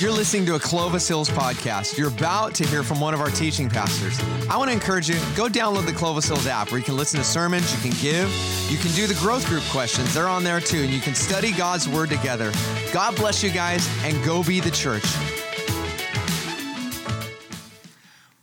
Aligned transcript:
You're 0.00 0.12
listening 0.12 0.46
to 0.46 0.54
a 0.54 0.60
Clovis 0.60 1.08
Hills 1.08 1.28
podcast. 1.28 1.98
You're 1.98 2.06
about 2.06 2.54
to 2.54 2.64
hear 2.64 2.84
from 2.84 3.00
one 3.00 3.14
of 3.14 3.20
our 3.20 3.30
teaching 3.30 3.68
pastors. 3.68 4.16
I 4.48 4.56
want 4.56 4.70
to 4.70 4.72
encourage 4.72 5.08
you, 5.08 5.16
go 5.34 5.48
download 5.48 5.86
the 5.86 5.92
Clovis 5.92 6.28
Hills 6.28 6.46
app 6.46 6.70
where 6.70 6.78
you 6.78 6.84
can 6.84 6.96
listen 6.96 7.18
to 7.18 7.24
sermons, 7.24 7.74
you 7.74 7.90
can 7.90 8.00
give, 8.00 8.30
you 8.70 8.78
can 8.78 8.92
do 8.92 9.08
the 9.08 9.18
growth 9.18 9.44
group 9.46 9.64
questions. 9.70 10.14
They're 10.14 10.28
on 10.28 10.44
there 10.44 10.60
too, 10.60 10.82
and 10.82 10.90
you 10.90 11.00
can 11.00 11.16
study 11.16 11.50
God's 11.50 11.88
word 11.88 12.10
together. 12.10 12.52
God 12.92 13.16
bless 13.16 13.42
you 13.42 13.50
guys, 13.50 13.88
and 14.04 14.24
go 14.24 14.44
be 14.44 14.60
the 14.60 14.70
church. 14.70 15.02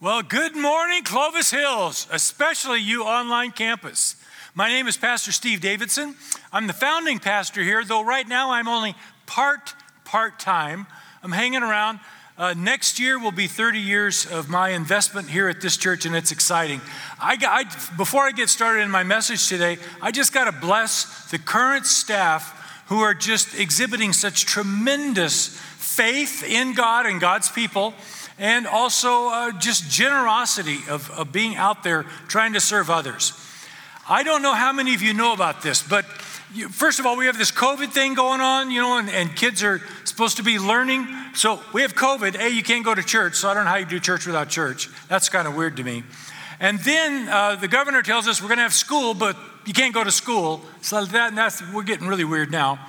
Well, 0.02 0.24
good 0.24 0.58
morning, 0.58 1.06
Clovis 1.06 1.52
Hills, 1.52 2.06
especially 2.12 2.82
you 2.82 3.04
online 3.04 3.52
campus. 3.52 4.18
My 4.56 4.68
name 4.68 4.88
is 4.88 4.98
Pastor 4.98 5.32
Steve 5.32 5.62
Davidson. 5.62 6.16
I'm 6.52 6.68
the 6.68 6.74
founding 6.74 7.20
pastor 7.20 7.64
here, 7.64 7.86
though 7.86 8.04
right 8.04 8.28
now 8.28 8.52
I'm 8.52 8.68
only 8.68 8.94
part 9.26 9.74
part 10.04 10.38
time. 10.38 10.88
I'm 11.26 11.32
hanging 11.32 11.64
around. 11.64 12.02
Uh, 12.38 12.54
next 12.56 13.00
year 13.00 13.18
will 13.18 13.32
be 13.32 13.48
30 13.48 13.80
years 13.80 14.28
of 14.28 14.48
my 14.48 14.70
investment 14.70 15.28
here 15.28 15.50
at 15.50 15.60
this 15.60 15.76
church, 15.76 16.06
and 16.06 16.16
it's 16.16 16.32
exciting. 16.32 16.82
I, 17.20 17.36
I, 17.42 17.96
before 17.98 18.22
I 18.22 18.32
get 18.32 18.48
started 18.48 18.82
in 18.82 18.92
my 18.92 19.02
message 19.02 19.50
today, 19.50 19.80
I 20.04 20.12
just 20.12 20.34
got 20.34 20.46
to 20.46 20.52
bless 20.52 21.32
the 21.32 21.40
current 21.40 21.88
staff 21.88 22.84
who 22.90 23.00
are 23.00 23.16
just 23.16 23.60
exhibiting 23.60 24.14
such 24.14 24.46
tremendous 24.46 25.48
faith 25.48 26.44
in 26.44 26.76
God 26.76 27.08
and 27.08 27.20
God's 27.20 27.52
people, 27.52 27.96
and 28.38 28.68
also 28.68 29.30
uh, 29.30 29.52
just 29.54 29.90
generosity 29.90 30.78
of, 30.88 31.10
of 31.10 31.32
being 31.32 31.56
out 31.56 31.82
there 31.82 32.04
trying 32.28 32.54
to 32.54 32.60
serve 32.60 32.92
others. 32.92 33.34
I 34.08 34.22
don't 34.22 34.44
know 34.44 34.54
how 34.54 34.72
many 34.72 34.94
of 34.94 35.02
you 35.02 35.16
know 35.16 35.34
about 35.34 35.64
this, 35.64 35.82
but 35.82 36.06
you, 36.56 36.70
first 36.70 37.00
of 37.00 37.06
all, 37.06 37.18
we 37.18 37.26
have 37.26 37.38
this 37.38 37.52
COVID 37.52 37.92
thing 37.92 38.14
going 38.14 38.40
on, 38.40 38.72
you 38.72 38.82
know, 38.82 38.98
and, 38.98 39.10
and 39.10 39.36
kids 39.36 39.62
are 39.62 39.82
supposed 40.06 40.38
to 40.38 40.44
be 40.44 40.58
learning. 40.58 41.08
So 41.34 41.60
we 41.74 41.82
have 41.82 41.94
COVID. 41.96 42.40
A, 42.40 42.50
you 42.50 42.64
can't 42.64 42.86
go 42.86 42.96
to 42.96 43.04
church, 43.04 43.36
so 43.36 43.50
I 43.50 43.54
don't 43.54 43.66
know 43.66 43.72
how 43.72 43.78
you 43.78 43.86
do 43.86 44.00
church 44.00 44.26
without 44.26 44.48
church. 44.50 44.90
That's 45.10 45.28
kind 45.28 45.48
of 45.48 45.56
weird 45.56 45.76
to 45.78 45.84
me. 45.84 46.04
And 46.60 46.80
then 46.80 47.28
uh, 47.28 47.58
the 47.58 47.68
governor 47.68 48.02
tells 48.02 48.28
us 48.28 48.42
we're 48.42 48.48
going 48.48 48.60
to 48.60 48.64
have 48.64 48.74
school, 48.74 49.14
but 49.14 49.36
you 49.66 49.74
can't 49.74 49.94
go 49.94 50.04
to 50.04 50.12
school. 50.12 50.62
So 50.82 51.04
that, 51.04 51.36
that's, 51.36 51.62
we're 51.74 51.84
getting 51.84 52.08
really 52.08 52.24
weird 52.24 52.52
now. 52.52 52.80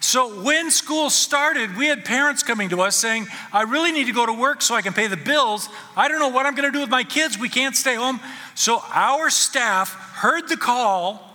So 0.00 0.42
when 0.42 0.72
school 0.72 1.08
started, 1.10 1.76
we 1.76 1.86
had 1.86 2.04
parents 2.04 2.42
coming 2.42 2.70
to 2.70 2.80
us 2.80 2.96
saying, 2.96 3.28
I 3.52 3.62
really 3.62 3.92
need 3.92 4.08
to 4.08 4.12
go 4.12 4.26
to 4.26 4.32
work 4.32 4.60
so 4.60 4.74
I 4.74 4.82
can 4.82 4.92
pay 4.92 5.06
the 5.06 5.16
bills. 5.16 5.68
I 5.96 6.08
don't 6.08 6.18
know 6.18 6.28
what 6.28 6.44
I'm 6.44 6.56
going 6.56 6.66
to 6.66 6.72
do 6.72 6.80
with 6.80 6.90
my 6.90 7.04
kids. 7.04 7.38
We 7.38 7.48
can't 7.48 7.76
stay 7.76 7.94
home. 7.94 8.18
So 8.56 8.82
our 8.92 9.30
staff 9.30 9.92
heard 9.92 10.48
the 10.48 10.56
call 10.56 11.31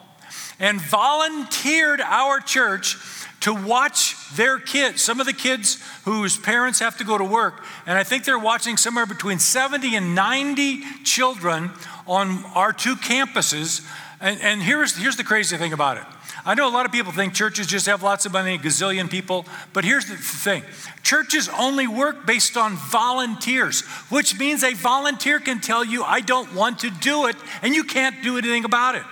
and 0.60 0.82
volunteered 0.82 2.02
our 2.02 2.40
church 2.40 2.98
to 3.42 3.54
watch 3.54 4.16
their 4.36 4.60
kids, 4.60 5.02
some 5.02 5.20
of 5.20 5.26
the 5.26 5.34
kids 5.34 5.82
whose 6.06 6.38
parents 6.38 6.80
have 6.80 6.98
to 6.98 7.04
go 7.04 7.18
to 7.18 7.24
work. 7.24 7.64
And 7.86 7.98
I 7.98 8.04
think 8.04 8.26
they're 8.26 8.40
watching 8.40 8.78
somewhere 8.78 9.06
between 9.06 9.40
70 9.40 9.96
and 9.96 10.16
90 10.16 10.82
children 11.04 11.72
on 12.08 12.44
our 12.56 12.74
two 12.74 12.96
campuses. 12.96 13.88
And, 14.20 14.42
and 14.42 14.62
here's, 14.62 14.98
here's 14.98 15.18
the 15.18 15.24
crazy 15.24 15.56
thing 15.58 15.72
about 15.72 15.98
it. 15.98 16.04
I 16.46 16.56
know 16.56 16.68
a 16.68 16.72
lot 16.72 16.86
of 16.86 16.94
people 16.94 17.12
think 17.12 17.34
churches 17.34 17.68
just 17.68 17.88
have 17.88 18.02
lots 18.02 18.26
of 18.26 18.32
money, 18.32 18.58
gazillion 18.58 19.10
people, 19.10 19.46
but 19.74 19.84
here's 19.84 20.06
the 20.06 20.16
thing 20.16 20.64
churches 21.04 21.50
only 21.50 21.88
work 21.88 22.26
based 22.26 22.56
on 22.58 22.76
volunteers, 22.76 23.82
which 24.10 24.40
means 24.40 24.64
a 24.64 24.74
volunteer 24.74 25.40
can 25.40 25.60
tell 25.60 25.84
you, 25.84 26.04
I 26.04 26.22
don't 26.22 26.56
want 26.56 26.80
to 26.80 26.90
do 26.90 27.28
it, 27.28 27.36
and 27.62 27.76
you 27.76 27.84
can't 27.84 28.24
do 28.24 28.38
anything 28.38 28.64
about 28.64 28.96
it. 28.96 29.04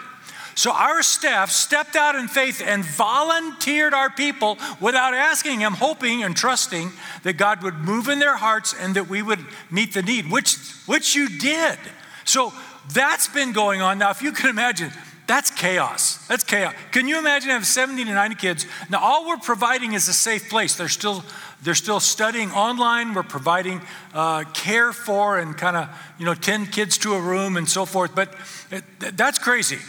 So 0.55 0.71
our 0.71 1.03
staff 1.03 1.51
stepped 1.51 1.97
out 1.97 2.15
in 2.15 2.29
faith 2.29 2.61
and 2.65 2.83
volunteered 2.83 3.93
our 3.93 4.09
people 4.09 4.57
without 4.79 5.13
asking 5.13 5.59
Him, 5.59 5.73
hoping 5.73 6.23
and 6.23 6.35
trusting 6.35 6.91
that 7.23 7.33
God 7.33 7.61
would 7.61 7.75
move 7.75 8.07
in 8.07 8.19
their 8.19 8.37
hearts 8.37 8.73
and 8.73 8.95
that 8.95 9.09
we 9.09 9.21
would 9.21 9.45
meet 9.69 9.93
the 9.93 10.01
need, 10.01 10.31
which, 10.31 10.55
which 10.85 11.13
you 11.13 11.27
did. 11.27 11.77
So 12.23 12.53
that's 12.93 13.27
been 13.27 13.51
going 13.51 13.81
on. 13.81 13.99
Now, 13.99 14.11
if 14.11 14.21
you 14.21 14.31
can 14.31 14.49
imagine, 14.49 14.91
that's 15.27 15.51
chaos. 15.51 16.25
That's 16.27 16.43
chaos. 16.43 16.73
Can 16.91 17.07
you 17.07 17.19
imagine 17.19 17.49
having 17.49 17.65
70 17.65 18.05
to 18.05 18.13
90 18.13 18.35
kids? 18.35 18.65
Now, 18.89 18.99
all 18.99 19.27
we're 19.27 19.37
providing 19.37 19.91
is 19.93 20.07
a 20.07 20.13
safe 20.13 20.49
place. 20.49 20.75
They're 20.75 20.87
still, 20.87 21.25
they're 21.63 21.75
still 21.75 21.99
studying 21.99 22.51
online. 22.51 23.13
We're 23.13 23.23
providing 23.23 23.81
uh, 24.13 24.45
care 24.53 24.93
for 24.93 25.37
and 25.37 25.57
kind 25.57 25.75
of, 25.75 25.89
you 26.17 26.25
know, 26.25 26.35
10 26.35 26.67
kids 26.67 26.97
to 26.99 27.15
a 27.15 27.19
room 27.19 27.57
and 27.57 27.67
so 27.67 27.85
forth. 27.85 28.15
But 28.15 28.33
it, 28.71 28.83
that's 29.17 29.39
crazy. 29.39 29.79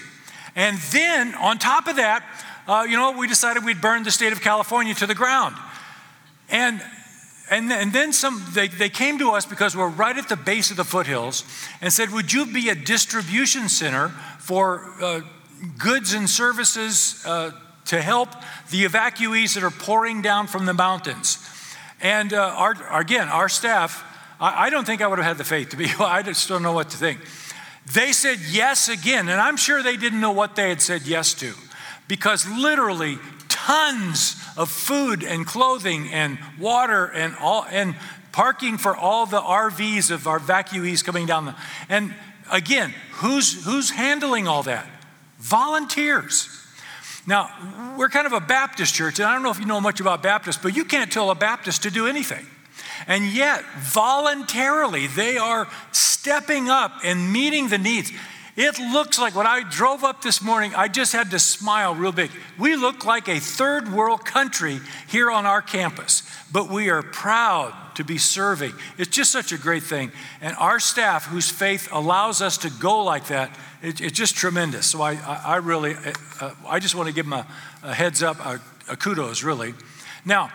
And 0.57 0.79
then 0.91 1.35
on 1.35 1.59
top 1.59 1.87
of 1.87 1.97
that, 1.97 2.25
uh, 2.67 2.85
you 2.89 2.97
know, 2.97 3.13
we 3.13 3.29
decided 3.29 3.65
we'd 3.65 3.81
burn 3.81 4.03
the 4.03 4.11
state 4.11 4.33
of 4.33 4.41
California 4.41 4.95
to 4.95 5.07
the 5.07 5.15
ground. 5.15 5.55
And 6.49 6.83
and, 7.49 7.71
and 7.71 7.93
then 7.93 8.13
some, 8.13 8.45
they, 8.55 8.67
they 8.67 8.89
came 8.89 9.19
to 9.19 9.31
us 9.31 9.47
because 9.47 9.77
we're 9.77 9.89
right 9.89 10.17
at 10.17 10.29
the 10.29 10.37
base 10.37 10.73
of 10.73 10.77
the 10.77 10.85
foothills 10.85 11.45
and 11.81 11.93
said, 11.93 12.11
Would 12.11 12.33
you 12.33 12.47
be 12.47 12.71
a 12.71 12.75
distribution 12.75 13.69
center 13.69 14.09
for 14.41 14.93
uh, 15.01 15.21
goods 15.79 16.13
and 16.13 16.29
services 16.29 17.23
uh, 17.25 17.53
to 17.87 18.03
help 18.03 18.31
the 18.71 18.85
evacuees 18.85 19.55
that 19.55 19.63
are 19.63 19.71
pouring 19.71 20.23
down 20.23 20.49
from 20.49 20.67
the 20.67 20.75
mountains? 20.75 21.39
And 22.01 22.33
uh, 22.33 22.53
our, 22.57 23.01
again, 23.01 23.29
our 23.29 23.49
staff, 23.49 24.03
I, 24.41 24.67
I 24.67 24.71
don't 24.71 24.85
think 24.85 25.01
I 25.01 25.07
would 25.07 25.19
have 25.19 25.27
had 25.27 25.39
the 25.39 25.45
faith 25.45 25.69
to 25.69 25.77
be, 25.77 25.87
I 26.01 26.23
just 26.23 26.49
don't 26.49 26.65
know 26.65 26.73
what 26.73 26.91
to 26.91 26.97
think. 26.97 27.21
They 27.93 28.13
said 28.13 28.39
yes 28.51 28.89
again, 28.89 29.29
and 29.29 29.41
I'm 29.41 29.57
sure 29.57 29.83
they 29.83 29.97
didn't 29.97 30.21
know 30.21 30.33
what 30.33 30.57
they 30.57 30.69
had 30.69 30.83
said 30.83 31.03
yes 31.03 31.35
to 31.35 31.55
because 32.09 32.49
literally 32.49 33.19
tons 33.49 34.37
of 34.57 34.71
food 34.71 35.23
and 35.23 35.47
clothing 35.47 36.09
and 36.13 36.39
water 36.59 37.07
and 37.07 37.35
all 37.37 37.65
and 37.71 37.95
parking 38.33 38.77
for 38.77 38.97
all 38.97 39.27
the 39.27 39.41
RVs 39.41 40.11
of 40.11 40.27
our 40.27 40.39
evacuees 40.39 41.05
coming 41.05 41.27
down 41.27 41.47
the 41.47 41.55
and 41.89 42.15
again, 42.53 42.93
who's 43.13 43.65
who's 43.65 43.91
handling 43.91 44.49
all 44.49 44.63
that? 44.65 44.89
Volunteers. 45.39 46.49
Now, 47.27 47.51
we're 47.99 48.09
kind 48.09 48.27
of 48.27 48.33
a 48.33 48.41
Baptist 48.41 48.95
church, 48.95 49.19
and 49.19 49.27
I 49.27 49.33
don't 49.35 49.43
know 49.43 49.51
if 49.51 49.59
you 49.59 49.67
know 49.67 49.81
much 49.81 50.01
about 50.01 50.23
Baptists, 50.23 50.63
but 50.63 50.77
you 50.77 50.85
can't 50.85 51.11
tell 51.11 51.31
a 51.31 51.35
Baptist 51.35 51.83
to 51.83 51.91
do 51.91 52.07
anything. 52.07 52.47
And 53.07 53.27
yet, 53.27 53.65
voluntarily, 53.79 55.07
they 55.07 55.37
are 55.37 55.69
stepping 55.93 56.69
up 56.69 56.93
and 57.05 57.33
meeting 57.33 57.69
the 57.69 57.79
needs. 57.79 58.13
It 58.57 58.79
looks 58.79 59.19
like 59.19 59.35
when 59.35 59.47
I 59.47 59.69
drove 59.69 60.03
up 60.03 60.23
this 60.23 60.41
morning, 60.41 60.75
I 60.75 60.89
just 60.89 61.13
had 61.13 61.31
to 61.33 61.39
smile 61.39 61.95
real 61.95 62.11
big. 62.11 62.31
We 62.59 62.75
look 62.75 63.05
like 63.05 63.29
a 63.29 63.39
third 63.39 63.93
world 63.93 64.25
country 64.25 64.81
here 65.09 65.31
on 65.31 65.45
our 65.45 65.61
campus, 65.61 66.23
but 66.51 66.71
we 66.71 66.89
are 66.89 67.03
proud 67.03 67.75
to 67.97 68.05
be 68.05 68.17
serving. 68.17 68.73
It's 68.97 69.15
just 69.15 69.31
such 69.31 69.53
a 69.53 69.59
great 69.59 69.83
thing. 69.83 70.11
And 70.41 70.57
our 70.57 70.81
staff, 70.81 71.27
whose 71.27 71.51
faith 71.51 71.89
allows 71.93 72.41
us 72.41 72.57
to 72.59 72.71
go 72.71 73.05
like 73.05 73.27
that, 73.27 73.55
it, 73.83 74.01
it's 74.01 74.17
just 74.17 74.35
tremendous. 74.37 74.87
So 74.87 75.03
I, 75.03 75.13
I, 75.13 75.43
I 75.45 75.57
really, 75.57 75.95
uh, 76.41 76.55
I 76.67 76.79
just 76.79 76.95
want 76.95 77.09
to 77.09 77.15
give 77.15 77.27
them 77.27 77.35
a, 77.35 77.47
a 77.83 77.93
heads 77.93 78.23
up, 78.23 78.41
a, 78.41 78.59
a 78.89 78.97
kudos, 78.97 79.43
really. 79.43 79.75
Now, 80.25 80.51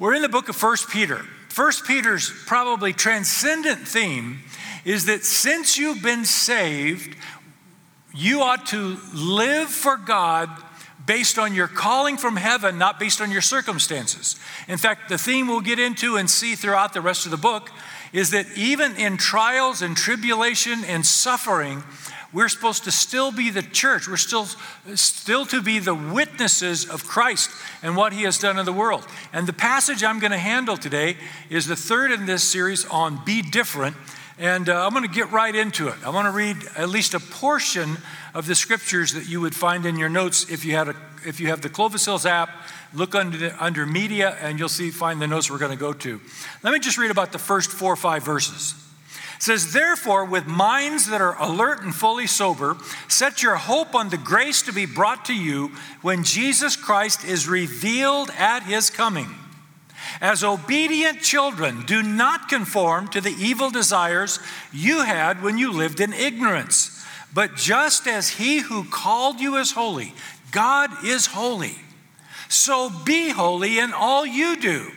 we're 0.00 0.14
in 0.14 0.22
the 0.22 0.28
book 0.28 0.48
of 0.48 0.56
First 0.56 0.90
Peter. 0.90 1.24
First 1.52 1.84
Peter's 1.84 2.32
probably 2.46 2.94
transcendent 2.94 3.86
theme 3.86 4.40
is 4.86 5.04
that 5.04 5.22
since 5.22 5.76
you've 5.76 6.02
been 6.02 6.24
saved, 6.24 7.14
you 8.14 8.40
ought 8.40 8.64
to 8.68 8.96
live 9.12 9.68
for 9.68 9.98
God 9.98 10.48
based 11.04 11.38
on 11.38 11.54
your 11.54 11.68
calling 11.68 12.16
from 12.16 12.36
heaven, 12.36 12.78
not 12.78 12.98
based 12.98 13.20
on 13.20 13.30
your 13.30 13.42
circumstances. 13.42 14.36
In 14.66 14.78
fact, 14.78 15.10
the 15.10 15.18
theme 15.18 15.46
we'll 15.46 15.60
get 15.60 15.78
into 15.78 16.16
and 16.16 16.30
see 16.30 16.54
throughout 16.54 16.94
the 16.94 17.02
rest 17.02 17.26
of 17.26 17.30
the 17.30 17.36
book 17.36 17.68
is 18.14 18.30
that 18.30 18.46
even 18.56 18.96
in 18.96 19.18
trials 19.18 19.82
and 19.82 19.94
tribulation 19.94 20.82
and 20.86 21.04
suffering, 21.04 21.82
we're 22.32 22.48
supposed 22.48 22.84
to 22.84 22.90
still 22.90 23.30
be 23.30 23.50
the 23.50 23.62
church. 23.62 24.08
We're 24.08 24.16
still, 24.16 24.46
still 24.94 25.44
to 25.46 25.60
be 25.60 25.78
the 25.78 25.94
witnesses 25.94 26.88
of 26.88 27.06
Christ 27.06 27.50
and 27.82 27.94
what 27.96 28.12
he 28.12 28.22
has 28.22 28.38
done 28.38 28.58
in 28.58 28.64
the 28.64 28.72
world. 28.72 29.06
And 29.32 29.46
the 29.46 29.52
passage 29.52 30.02
I'm 30.02 30.18
going 30.18 30.32
to 30.32 30.38
handle 30.38 30.78
today 30.78 31.16
is 31.50 31.66
the 31.66 31.76
third 31.76 32.10
in 32.10 32.24
this 32.24 32.42
series 32.42 32.86
on 32.86 33.22
Be 33.24 33.42
Different. 33.42 33.96
And 34.38 34.70
uh, 34.70 34.86
I'm 34.86 34.92
going 34.92 35.06
to 35.06 35.14
get 35.14 35.30
right 35.30 35.54
into 35.54 35.88
it. 35.88 35.94
I 36.04 36.08
want 36.08 36.26
to 36.26 36.30
read 36.30 36.56
at 36.76 36.88
least 36.88 37.12
a 37.12 37.20
portion 37.20 37.98
of 38.34 38.46
the 38.46 38.54
scriptures 38.54 39.12
that 39.12 39.28
you 39.28 39.42
would 39.42 39.54
find 39.54 39.84
in 39.84 39.98
your 39.98 40.08
notes 40.08 40.50
if 40.50 40.64
you, 40.64 40.74
had 40.74 40.88
a, 40.88 40.96
if 41.26 41.38
you 41.38 41.48
have 41.48 41.60
the 41.60 41.68
Clovis 41.68 42.06
Hills 42.06 42.24
app. 42.24 42.48
Look 42.94 43.14
under, 43.14 43.36
the, 43.36 43.64
under 43.64 43.84
media 43.84 44.36
and 44.40 44.58
you'll 44.58 44.70
see, 44.70 44.90
find 44.90 45.20
the 45.20 45.26
notes 45.26 45.50
we're 45.50 45.58
going 45.58 45.70
to 45.70 45.76
go 45.76 45.92
to. 45.92 46.20
Let 46.62 46.72
me 46.72 46.78
just 46.78 46.96
read 46.96 47.10
about 47.10 47.32
the 47.32 47.38
first 47.38 47.70
four 47.70 47.92
or 47.92 47.96
five 47.96 48.24
verses 48.24 48.81
says, 49.42 49.72
Therefore, 49.72 50.24
with 50.24 50.46
minds 50.46 51.08
that 51.08 51.20
are 51.20 51.36
alert 51.42 51.82
and 51.82 51.92
fully 51.92 52.28
sober, 52.28 52.76
set 53.08 53.42
your 53.42 53.56
hope 53.56 53.92
on 53.92 54.08
the 54.08 54.16
grace 54.16 54.62
to 54.62 54.72
be 54.72 54.86
brought 54.86 55.24
to 55.24 55.34
you 55.34 55.72
when 56.00 56.22
Jesus 56.22 56.76
Christ 56.76 57.24
is 57.24 57.48
revealed 57.48 58.30
at 58.38 58.62
his 58.62 58.88
coming. 58.88 59.34
As 60.20 60.44
obedient 60.44 61.22
children, 61.22 61.84
do 61.86 62.04
not 62.04 62.48
conform 62.48 63.08
to 63.08 63.20
the 63.20 63.34
evil 63.36 63.68
desires 63.68 64.38
you 64.72 65.02
had 65.02 65.42
when 65.42 65.58
you 65.58 65.72
lived 65.72 65.98
in 65.98 66.12
ignorance. 66.12 67.04
But 67.34 67.56
just 67.56 68.06
as 68.06 68.28
he 68.28 68.60
who 68.60 68.84
called 68.84 69.40
you 69.40 69.56
is 69.56 69.72
holy, 69.72 70.14
God 70.52 71.04
is 71.04 71.26
holy. 71.26 71.78
So 72.48 72.92
be 73.04 73.30
holy 73.30 73.80
in 73.80 73.92
all 73.92 74.24
you 74.24 74.56
do 74.56 74.92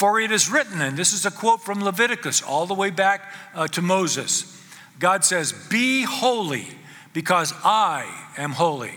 For 0.00 0.18
it 0.18 0.32
is 0.32 0.50
written, 0.50 0.80
and 0.80 0.96
this 0.96 1.12
is 1.12 1.26
a 1.26 1.30
quote 1.30 1.60
from 1.60 1.84
Leviticus 1.84 2.40
all 2.40 2.64
the 2.64 2.72
way 2.72 2.88
back 2.88 3.20
uh, 3.54 3.68
to 3.68 3.82
Moses. 3.82 4.58
God 4.98 5.26
says, 5.26 5.52
Be 5.52 6.04
holy 6.04 6.68
because 7.12 7.52
I 7.62 8.10
am 8.38 8.52
holy. 8.52 8.94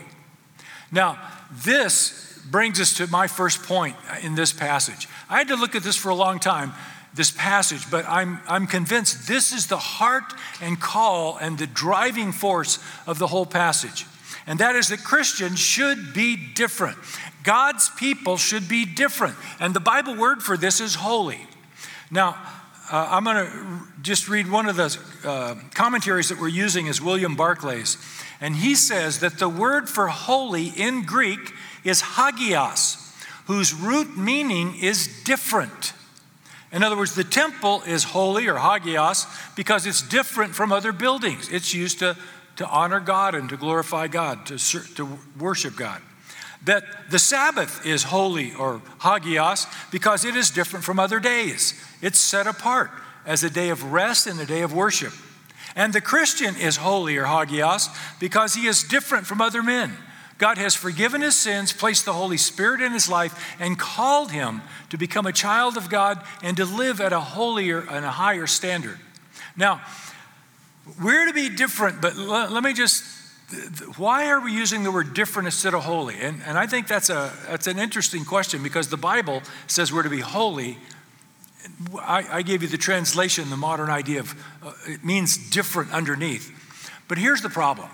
Now, 0.90 1.18
this 1.52 2.40
brings 2.50 2.80
us 2.80 2.94
to 2.94 3.06
my 3.08 3.26
first 3.26 3.64
point 3.64 3.96
in 4.22 4.34
this 4.34 4.54
passage. 4.54 5.06
I 5.28 5.36
had 5.36 5.48
to 5.48 5.56
look 5.56 5.74
at 5.74 5.82
this 5.82 5.94
for 5.94 6.08
a 6.08 6.14
long 6.14 6.38
time, 6.38 6.72
this 7.12 7.30
passage, 7.30 7.90
but 7.90 8.06
I'm, 8.08 8.40
I'm 8.48 8.66
convinced 8.66 9.28
this 9.28 9.52
is 9.52 9.66
the 9.66 9.76
heart 9.76 10.32
and 10.62 10.80
call 10.80 11.36
and 11.36 11.58
the 11.58 11.66
driving 11.66 12.32
force 12.32 12.78
of 13.06 13.18
the 13.18 13.26
whole 13.26 13.44
passage. 13.44 14.06
And 14.46 14.58
that 14.58 14.74
is 14.74 14.88
that 14.88 15.04
Christians 15.04 15.58
should 15.58 16.14
be 16.14 16.34
different. 16.34 16.96
God's 17.44 17.90
people 17.90 18.36
should 18.36 18.68
be 18.68 18.84
different. 18.84 19.36
And 19.60 19.72
the 19.74 19.80
Bible 19.80 20.16
word 20.16 20.42
for 20.42 20.56
this 20.56 20.80
is 20.80 20.96
holy. 20.96 21.46
Now, 22.10 22.36
uh, 22.90 23.08
I'm 23.10 23.24
going 23.24 23.46
to 23.46 23.80
just 24.02 24.28
read 24.28 24.50
one 24.50 24.68
of 24.68 24.76
the 24.76 24.98
uh, 25.24 25.54
commentaries 25.74 26.28
that 26.30 26.40
we're 26.40 26.48
using 26.48 26.86
is 26.86 27.00
William 27.00 27.36
Barclay's. 27.36 27.96
And 28.40 28.56
he 28.56 28.74
says 28.74 29.20
that 29.20 29.38
the 29.38 29.48
word 29.48 29.88
for 29.88 30.08
holy 30.08 30.68
in 30.68 31.04
Greek 31.04 31.52
is 31.84 32.02
hagios, 32.02 32.98
whose 33.46 33.72
root 33.72 34.16
meaning 34.16 34.74
is 34.80 35.22
different. 35.24 35.92
In 36.72 36.82
other 36.82 36.96
words, 36.96 37.14
the 37.14 37.24
temple 37.24 37.82
is 37.86 38.04
holy 38.04 38.48
or 38.48 38.56
hagios 38.56 39.26
because 39.54 39.86
it's 39.86 40.02
different 40.02 40.54
from 40.54 40.72
other 40.72 40.92
buildings. 40.92 41.48
It's 41.48 41.72
used 41.72 42.00
to, 42.00 42.16
to 42.56 42.66
honor 42.66 43.00
God 43.00 43.34
and 43.34 43.48
to 43.50 43.56
glorify 43.56 44.08
God, 44.08 44.46
to, 44.46 44.58
to 44.96 45.18
worship 45.38 45.76
God. 45.76 46.02
That 46.64 46.84
the 47.10 47.18
Sabbath 47.18 47.84
is 47.84 48.04
holy 48.04 48.54
or 48.54 48.80
hagios 49.00 49.66
because 49.90 50.24
it 50.24 50.34
is 50.34 50.50
different 50.50 50.84
from 50.84 50.98
other 50.98 51.20
days. 51.20 51.74
It's 52.00 52.18
set 52.18 52.46
apart 52.46 52.90
as 53.26 53.44
a 53.44 53.50
day 53.50 53.70
of 53.70 53.92
rest 53.92 54.26
and 54.26 54.40
a 54.40 54.46
day 54.46 54.62
of 54.62 54.72
worship. 54.72 55.12
And 55.76 55.92
the 55.92 56.00
Christian 56.00 56.56
is 56.56 56.76
holy 56.76 57.16
or 57.16 57.24
hagios 57.24 57.88
because 58.20 58.54
he 58.54 58.66
is 58.66 58.82
different 58.82 59.26
from 59.26 59.40
other 59.40 59.62
men. 59.62 59.96
God 60.38 60.58
has 60.58 60.74
forgiven 60.74 61.20
his 61.20 61.36
sins, 61.36 61.72
placed 61.72 62.04
the 62.04 62.12
Holy 62.12 62.36
Spirit 62.36 62.80
in 62.80 62.92
his 62.92 63.08
life, 63.08 63.56
and 63.60 63.78
called 63.78 64.32
him 64.32 64.62
to 64.90 64.96
become 64.96 65.26
a 65.26 65.32
child 65.32 65.76
of 65.76 65.88
God 65.88 66.20
and 66.42 66.56
to 66.56 66.64
live 66.64 67.00
at 67.00 67.12
a 67.12 67.20
holier 67.20 67.80
and 67.80 68.04
a 68.04 68.10
higher 68.10 68.46
standard. 68.46 68.98
Now, 69.56 69.80
we're 71.02 71.26
to 71.26 71.32
be 71.32 71.48
different, 71.48 72.02
but 72.02 72.16
let, 72.16 72.50
let 72.52 72.62
me 72.64 72.72
just 72.72 73.04
why 73.96 74.28
are 74.28 74.40
we 74.40 74.52
using 74.52 74.82
the 74.82 74.90
word 74.90 75.14
different 75.14 75.46
instead 75.46 75.74
of 75.74 75.84
holy? 75.84 76.16
And, 76.20 76.42
and 76.46 76.58
I 76.58 76.66
think 76.66 76.88
that's, 76.88 77.10
a, 77.10 77.32
that's 77.48 77.66
an 77.66 77.78
interesting 77.78 78.24
question 78.24 78.62
because 78.62 78.88
the 78.88 78.96
Bible 78.96 79.42
says 79.66 79.92
we're 79.92 80.02
to 80.02 80.10
be 80.10 80.20
holy 80.20 80.78
I, 81.98 82.26
I 82.30 82.42
gave 82.42 82.62
you 82.62 82.68
the 82.68 82.78
translation, 82.78 83.50
the 83.50 83.56
modern 83.56 83.90
idea 83.90 84.20
of 84.20 84.34
uh, 84.62 84.72
it 84.86 85.04
means 85.04 85.50
different 85.50 85.92
underneath. 85.92 86.50
But 87.08 87.18
here's 87.18 87.42
the 87.42 87.48
problem. 87.48 87.88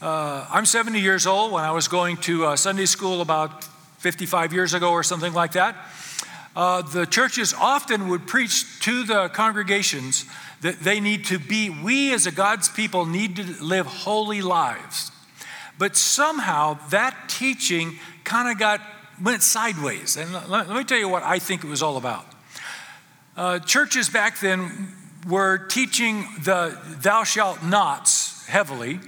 Uh, 0.00 0.46
I'm 0.50 0.66
70 0.66 1.00
years 1.00 1.26
old. 1.26 1.52
When 1.52 1.64
I 1.64 1.70
was 1.70 1.88
going 1.88 2.16
to 2.18 2.46
uh, 2.46 2.56
Sunday 2.56 2.86
school 2.86 3.20
about 3.20 3.64
55 3.98 4.52
years 4.52 4.74
ago 4.74 4.90
or 4.90 5.02
something 5.02 5.32
like 5.32 5.52
that, 5.52 5.76
uh, 6.56 6.82
the 6.82 7.06
churches 7.06 7.52
often 7.52 8.08
would 8.08 8.26
preach 8.26 8.80
to 8.80 9.04
the 9.04 9.28
congregations 9.28 10.24
that 10.60 10.80
they 10.80 11.00
need 11.00 11.24
to 11.26 11.38
be, 11.38 11.68
we 11.68 12.14
as 12.14 12.26
a 12.26 12.32
God's 12.32 12.68
people 12.68 13.06
need 13.06 13.36
to 13.36 13.62
live 13.62 13.86
holy 13.86 14.40
lives. 14.40 15.10
But 15.78 15.96
somehow 15.96 16.78
that 16.90 17.28
teaching 17.28 17.98
kind 18.22 18.48
of 18.50 18.58
got 18.58 18.80
went 19.22 19.42
sideways. 19.42 20.16
And 20.16 20.32
let, 20.32 20.68
let 20.68 20.70
me 20.70 20.84
tell 20.84 20.98
you 20.98 21.08
what 21.08 21.22
I 21.22 21.38
think 21.38 21.64
it 21.64 21.68
was 21.68 21.82
all 21.82 21.96
about. 21.96 22.26
Uh, 23.36 23.58
churches 23.58 24.08
back 24.08 24.40
then 24.40 24.88
were 25.28 25.58
teaching 25.58 26.26
the 26.42 26.78
thou 27.02 27.24
shalt 27.24 27.62
nots 27.62 28.46
heavily. 28.46 29.00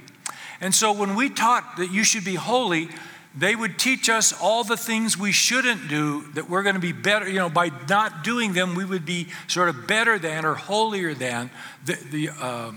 And 0.59 0.73
so 0.73 0.91
when 0.91 1.15
we 1.15 1.29
taught 1.29 1.77
that 1.77 1.91
you 1.91 2.03
should 2.03 2.25
be 2.25 2.35
holy, 2.35 2.89
they 3.37 3.55
would 3.55 3.77
teach 3.77 4.09
us 4.09 4.33
all 4.33 4.63
the 4.63 4.77
things 4.77 5.17
we 5.17 5.31
shouldn't 5.31 5.87
do 5.87 6.21
that 6.33 6.49
we're 6.49 6.63
going 6.63 6.75
to 6.75 6.81
be 6.81 6.91
better, 6.91 7.29
you 7.29 7.35
know, 7.35 7.49
by 7.49 7.71
not 7.87 8.23
doing 8.23 8.53
them, 8.53 8.73
we 8.73 8.83
would 8.83 9.05
be 9.05 9.27
sort 9.47 9.69
of 9.69 9.85
better 9.85 10.17
than 10.17 10.43
or 10.43 10.55
holier 10.55 11.13
than 11.13 11.51
the, 11.85 11.93
the, 12.09 12.29
uh, 12.29 12.71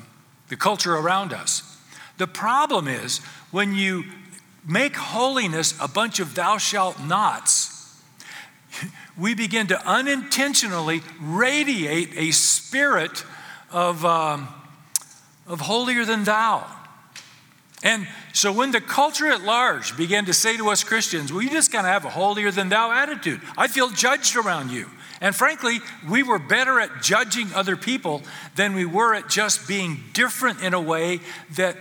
the 0.49 0.57
culture 0.57 0.95
around 0.95 1.33
us. 1.33 1.79
The 2.19 2.27
problem 2.27 2.89
is 2.89 3.19
when 3.51 3.75
you 3.75 4.05
make 4.67 4.97
holiness 4.97 5.75
a 5.81 5.89
bunch 5.89 6.21
of 6.21 6.35
thou 6.35 6.59
shalt 6.59 7.01
nots, 7.01 8.03
we 9.19 9.35
begin 9.35 9.67
to 9.69 9.89
unintentionally 9.89 11.01
radiate 11.19 12.11
a 12.17 12.33
spirit 12.33 13.25
of, 13.71 14.05
um, 14.05 14.49
of 15.47 15.61
holier 15.62 16.05
than 16.05 16.25
thou. 16.25 16.67
And 17.82 18.06
so 18.32 18.53
when 18.53 18.73
the 18.73 18.81
culture 18.81 19.29
at 19.29 19.43
large 19.43 19.97
began 19.97 20.27
to 20.27 20.35
say 20.35 20.56
to 20.56 20.69
us 20.69 20.85
Christians, 20.85 21.32
well, 21.32 21.43
you 21.43 21.50
just 21.50 21.73
kind 21.73 21.87
of 21.87 21.93
have 21.93 22.05
a 22.05 22.11
holier 22.11 22.50
than 22.50 22.69
thou 22.69 22.93
attitude. 22.93 23.41
I 23.56 23.69
feel 23.69 23.88
judged 23.88 24.37
around 24.37 24.71
you. 24.71 24.87
And 25.23 25.35
frankly, 25.35 25.81
we 26.09 26.23
were 26.23 26.38
better 26.38 26.81
at 26.81 27.03
judging 27.03 27.53
other 27.55 27.77
people 27.77 28.23
than 28.55 28.75
we 28.75 28.85
were 28.85 29.15
at 29.15 29.29
just 29.29 29.67
being 29.67 30.00
different 30.12 30.62
in 30.62 30.75
a 30.75 30.81
way 30.81 31.21
that 31.56 31.77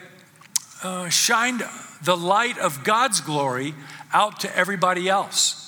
uh, 0.84 1.10
shined 1.10 1.64
the 2.04 2.16
light 2.16 2.58
of 2.58 2.84
God's 2.84 3.22
glory 3.22 3.74
out 4.14 4.42
to 4.42 4.58
everybody 4.58 5.10
else. 5.10 5.66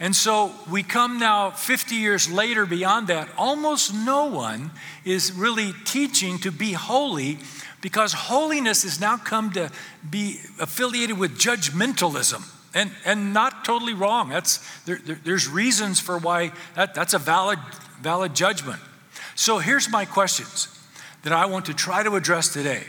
And 0.00 0.16
so 0.16 0.52
we 0.70 0.82
come 0.82 1.18
now 1.18 1.50
50 1.50 1.94
years 1.94 2.30
later 2.30 2.64
beyond 2.64 3.08
that, 3.08 3.28
almost 3.36 3.92
no 3.92 4.26
one 4.26 4.70
is 5.04 5.32
really 5.32 5.74
teaching 5.84 6.38
to 6.38 6.50
be 6.50 6.72
holy 6.72 7.38
because 7.80 8.12
holiness 8.12 8.82
has 8.82 9.00
now 9.00 9.16
come 9.16 9.52
to 9.52 9.70
be 10.08 10.40
affiliated 10.58 11.18
with 11.18 11.38
judgmentalism. 11.38 12.56
And, 12.72 12.92
and 13.04 13.34
not 13.34 13.64
totally 13.64 13.94
wrong. 13.94 14.28
That's, 14.28 14.60
there, 14.84 15.00
there, 15.04 15.18
there's 15.24 15.48
reasons 15.48 15.98
for 15.98 16.18
why 16.18 16.52
that, 16.76 16.94
that's 16.94 17.14
a 17.14 17.18
valid, 17.18 17.58
valid 18.00 18.32
judgment. 18.32 18.78
So 19.34 19.58
here's 19.58 19.90
my 19.90 20.04
questions 20.04 20.68
that 21.24 21.32
I 21.32 21.46
want 21.46 21.66
to 21.66 21.74
try 21.74 22.04
to 22.04 22.14
address 22.14 22.52
today. 22.52 22.84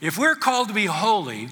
If 0.00 0.18
we're 0.18 0.34
called 0.34 0.68
to 0.68 0.74
be 0.74 0.86
holy, 0.86 1.50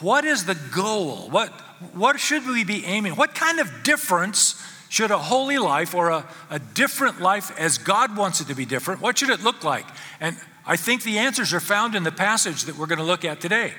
what 0.00 0.24
is 0.24 0.46
the 0.46 0.54
goal? 0.74 1.28
What, 1.28 1.50
what 1.92 2.18
should 2.18 2.46
we 2.46 2.64
be 2.64 2.86
aiming? 2.86 3.16
What 3.16 3.34
kind 3.34 3.60
of 3.60 3.82
difference 3.82 4.54
should 4.90 5.12
a 5.12 5.18
holy 5.18 5.56
life 5.56 5.94
or 5.94 6.10
a, 6.10 6.28
a 6.50 6.58
different 6.58 7.20
life 7.20 7.56
as 7.58 7.78
God 7.78 8.16
wants 8.16 8.40
it 8.40 8.48
to 8.48 8.54
be 8.54 8.66
different, 8.66 9.00
what 9.00 9.16
should 9.16 9.30
it 9.30 9.42
look 9.42 9.64
like? 9.64 9.86
And 10.20 10.36
I 10.66 10.76
think 10.76 11.04
the 11.04 11.18
answers 11.18 11.54
are 11.54 11.60
found 11.60 11.94
in 11.94 12.02
the 12.02 12.12
passage 12.12 12.64
that 12.64 12.76
we're 12.76 12.86
going 12.86 12.98
to 12.98 13.04
look 13.04 13.24
at 13.24 13.40
today. 13.40 13.72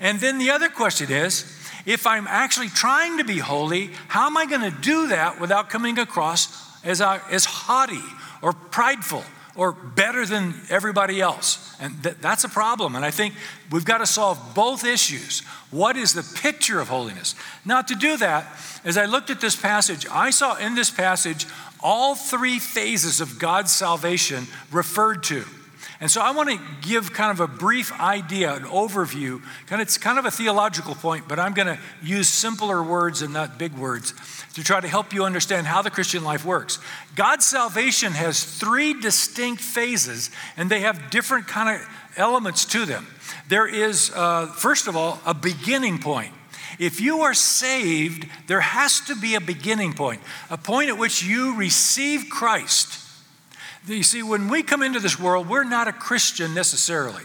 And 0.00 0.18
then 0.18 0.38
the 0.38 0.50
other 0.50 0.70
question 0.70 1.12
is 1.12 1.44
if 1.84 2.06
I'm 2.06 2.26
actually 2.26 2.68
trying 2.68 3.18
to 3.18 3.24
be 3.24 3.38
holy, 3.38 3.90
how 4.08 4.26
am 4.26 4.36
I 4.38 4.46
going 4.46 4.62
to 4.62 4.76
do 4.80 5.08
that 5.08 5.38
without 5.40 5.68
coming 5.68 5.98
across 5.98 6.84
as, 6.84 7.02
uh, 7.02 7.20
as 7.30 7.44
haughty 7.44 8.02
or 8.40 8.54
prideful 8.54 9.24
or 9.60 9.72
better 9.72 10.24
than 10.24 10.54
everybody 10.70 11.20
else. 11.20 11.76
And 11.78 12.02
th- 12.02 12.16
that's 12.22 12.44
a 12.44 12.48
problem. 12.48 12.96
And 12.96 13.04
I 13.04 13.10
think 13.10 13.34
we've 13.70 13.84
got 13.84 13.98
to 13.98 14.06
solve 14.06 14.54
both 14.54 14.86
issues. 14.86 15.40
What 15.70 15.98
is 15.98 16.14
the 16.14 16.22
picture 16.40 16.80
of 16.80 16.88
holiness? 16.88 17.34
Now, 17.66 17.82
to 17.82 17.94
do 17.94 18.16
that, 18.16 18.46
as 18.86 18.96
I 18.96 19.04
looked 19.04 19.28
at 19.28 19.42
this 19.42 19.54
passage, 19.54 20.06
I 20.10 20.30
saw 20.30 20.56
in 20.56 20.76
this 20.76 20.88
passage 20.88 21.46
all 21.82 22.14
three 22.14 22.58
phases 22.58 23.20
of 23.20 23.38
God's 23.38 23.70
salvation 23.70 24.46
referred 24.72 25.24
to. 25.24 25.44
And 26.00 26.10
so 26.10 26.22
I 26.22 26.30
want 26.30 26.48
to 26.48 26.58
give 26.80 27.12
kind 27.12 27.30
of 27.30 27.40
a 27.40 27.46
brief 27.46 27.92
idea, 28.00 28.54
an 28.54 28.62
overview. 28.62 29.42
Kind 29.66 29.82
of, 29.82 29.88
it's 29.88 29.98
kind 29.98 30.18
of 30.18 30.24
a 30.24 30.30
theological 30.30 30.94
point, 30.94 31.28
but 31.28 31.38
I'm 31.38 31.52
going 31.52 31.68
to 31.68 31.78
use 32.02 32.30
simpler 32.30 32.82
words 32.82 33.20
and 33.20 33.34
not 33.34 33.58
big 33.58 33.74
words 33.74 34.14
to 34.54 34.64
try 34.64 34.80
to 34.80 34.88
help 34.88 35.12
you 35.12 35.24
understand 35.24 35.66
how 35.66 35.82
the 35.82 35.90
Christian 35.90 36.24
life 36.24 36.44
works. 36.44 36.78
God's 37.14 37.44
salvation 37.44 38.12
has 38.12 38.42
three 38.42 38.94
distinct 38.94 39.62
phases, 39.62 40.30
and 40.56 40.70
they 40.70 40.80
have 40.80 41.10
different 41.10 41.46
kind 41.46 41.80
of 41.80 41.88
elements 42.16 42.64
to 42.66 42.84
them. 42.84 43.06
There 43.48 43.66
is, 43.66 44.10
uh, 44.14 44.46
first 44.46 44.88
of 44.88 44.96
all, 44.96 45.20
a 45.24 45.34
beginning 45.34 45.98
point. 45.98 46.32
If 46.78 47.00
you 47.00 47.20
are 47.20 47.34
saved, 47.34 48.26
there 48.46 48.60
has 48.60 49.00
to 49.02 49.14
be 49.14 49.34
a 49.34 49.40
beginning 49.40 49.92
point, 49.92 50.20
a 50.48 50.56
point 50.56 50.88
at 50.88 50.98
which 50.98 51.22
you 51.22 51.56
receive 51.56 52.26
Christ. 52.30 53.06
You 53.86 54.02
see, 54.02 54.22
when 54.22 54.48
we 54.48 54.62
come 54.62 54.82
into 54.82 55.00
this 55.00 55.18
world, 55.18 55.48
we're 55.48 55.64
not 55.64 55.88
a 55.88 55.92
Christian 55.92 56.54
necessarily. 56.54 57.24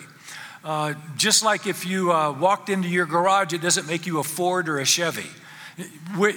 Uh, 0.63 0.95
just 1.15 1.43
like 1.43 1.67
if 1.67 1.85
you 1.85 2.11
uh, 2.11 2.31
walked 2.31 2.69
into 2.69 2.87
your 2.87 3.05
garage, 3.05 3.53
it 3.53 3.61
doesn't 3.61 3.87
make 3.87 4.07
you 4.07 4.19
a 4.19 4.23
Ford 4.23 4.67
or 4.67 4.79
a 4.79 4.85
Chevy. 4.85 5.29
We, 6.17 6.33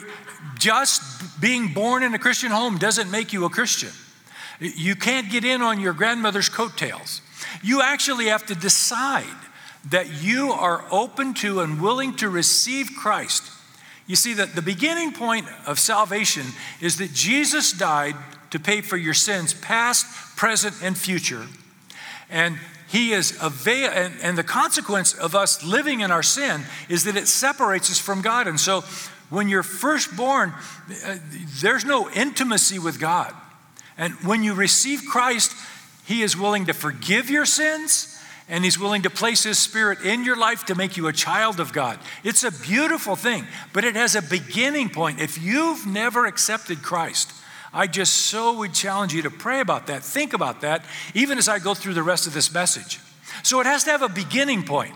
just 0.58 1.40
being 1.40 1.72
born 1.72 2.02
in 2.02 2.14
a 2.14 2.18
Christian 2.18 2.50
home 2.50 2.78
doesn't 2.78 3.10
make 3.10 3.32
you 3.32 3.44
a 3.44 3.50
Christian. 3.50 3.90
You 4.60 4.96
can't 4.96 5.30
get 5.30 5.44
in 5.44 5.62
on 5.62 5.80
your 5.80 5.92
grandmother's 5.92 6.48
coattails. 6.48 7.22
You 7.62 7.80
actually 7.82 8.26
have 8.26 8.46
to 8.46 8.54
decide 8.54 9.24
that 9.90 10.22
you 10.22 10.50
are 10.50 10.84
open 10.90 11.34
to 11.34 11.60
and 11.60 11.80
willing 11.80 12.16
to 12.16 12.28
receive 12.28 12.90
Christ. 12.96 13.44
You 14.06 14.16
see, 14.16 14.34
that 14.34 14.54
the 14.54 14.62
beginning 14.62 15.12
point 15.12 15.46
of 15.66 15.78
salvation 15.78 16.46
is 16.80 16.98
that 16.98 17.12
Jesus 17.12 17.72
died 17.72 18.16
to 18.50 18.58
pay 18.58 18.80
for 18.80 18.96
your 18.96 19.14
sins, 19.14 19.54
past, 19.54 20.36
present, 20.36 20.74
and 20.82 20.96
future. 20.96 21.46
And 22.30 22.58
he 22.88 23.12
is 23.12 23.38
avail 23.40 23.90
and, 23.92 24.14
and 24.22 24.36
the 24.36 24.42
consequence 24.42 25.12
of 25.12 25.34
us 25.34 25.62
living 25.62 26.00
in 26.00 26.10
our 26.10 26.22
sin 26.22 26.62
is 26.88 27.04
that 27.04 27.16
it 27.16 27.28
separates 27.28 27.90
us 27.90 27.98
from 27.98 28.22
God. 28.22 28.46
And 28.46 28.58
so 28.58 28.82
when 29.30 29.48
you're 29.48 29.62
first 29.62 30.16
born, 30.16 30.52
uh, 31.04 31.16
there's 31.60 31.84
no 31.84 32.10
intimacy 32.10 32.78
with 32.78 32.98
God. 32.98 33.34
And 33.96 34.14
when 34.24 34.42
you 34.42 34.54
receive 34.54 35.02
Christ, 35.10 35.52
He 36.06 36.22
is 36.22 36.36
willing 36.36 36.66
to 36.66 36.72
forgive 36.72 37.28
your 37.28 37.46
sins 37.46 38.14
and 38.48 38.64
He's 38.64 38.78
willing 38.78 39.02
to 39.02 39.10
place 39.10 39.42
His 39.42 39.58
Spirit 39.58 40.00
in 40.02 40.24
your 40.24 40.36
life 40.36 40.64
to 40.66 40.74
make 40.74 40.96
you 40.96 41.08
a 41.08 41.12
child 41.12 41.60
of 41.60 41.72
God. 41.72 41.98
It's 42.24 42.44
a 42.44 42.52
beautiful 42.52 43.16
thing, 43.16 43.46
but 43.72 43.84
it 43.84 43.94
has 43.94 44.14
a 44.14 44.22
beginning 44.22 44.88
point. 44.88 45.20
If 45.20 45.40
you've 45.42 45.86
never 45.86 46.24
accepted 46.26 46.82
Christ, 46.82 47.32
I 47.72 47.86
just 47.86 48.14
so 48.14 48.56
would 48.58 48.72
challenge 48.72 49.12
you 49.12 49.22
to 49.22 49.30
pray 49.30 49.60
about 49.60 49.88
that, 49.88 50.02
think 50.02 50.32
about 50.32 50.62
that, 50.62 50.84
even 51.12 51.36
as 51.36 51.48
I 51.48 51.58
go 51.58 51.74
through 51.74 51.94
the 51.94 52.02
rest 52.02 52.26
of 52.26 52.32
this 52.32 52.52
message. 52.52 53.00
So 53.42 53.60
it 53.60 53.66
has 53.66 53.84
to 53.84 53.90
have 53.90 54.02
a 54.02 54.08
beginning 54.08 54.64
point. 54.64 54.94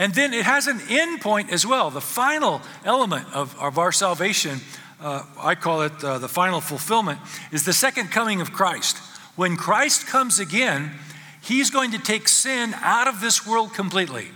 And 0.00 0.14
then 0.14 0.32
it 0.32 0.44
has 0.44 0.66
an 0.66 0.80
end 0.88 1.20
point 1.20 1.52
as 1.52 1.66
well. 1.66 1.90
The 1.90 2.00
final 2.00 2.62
element 2.86 3.26
of, 3.34 3.54
of 3.60 3.76
our 3.76 3.92
salvation, 3.92 4.60
uh, 4.98 5.24
I 5.38 5.54
call 5.54 5.82
it 5.82 6.02
uh, 6.02 6.16
the 6.16 6.26
final 6.26 6.62
fulfillment, 6.62 7.18
is 7.52 7.66
the 7.66 7.74
second 7.74 8.10
coming 8.10 8.40
of 8.40 8.50
Christ. 8.50 8.96
When 9.36 9.58
Christ 9.58 10.06
comes 10.06 10.40
again, 10.40 10.92
he's 11.42 11.68
going 11.68 11.90
to 11.90 11.98
take 11.98 12.28
sin 12.28 12.72
out 12.80 13.08
of 13.08 13.20
this 13.20 13.46
world 13.46 13.74
completely. 13.74 14.28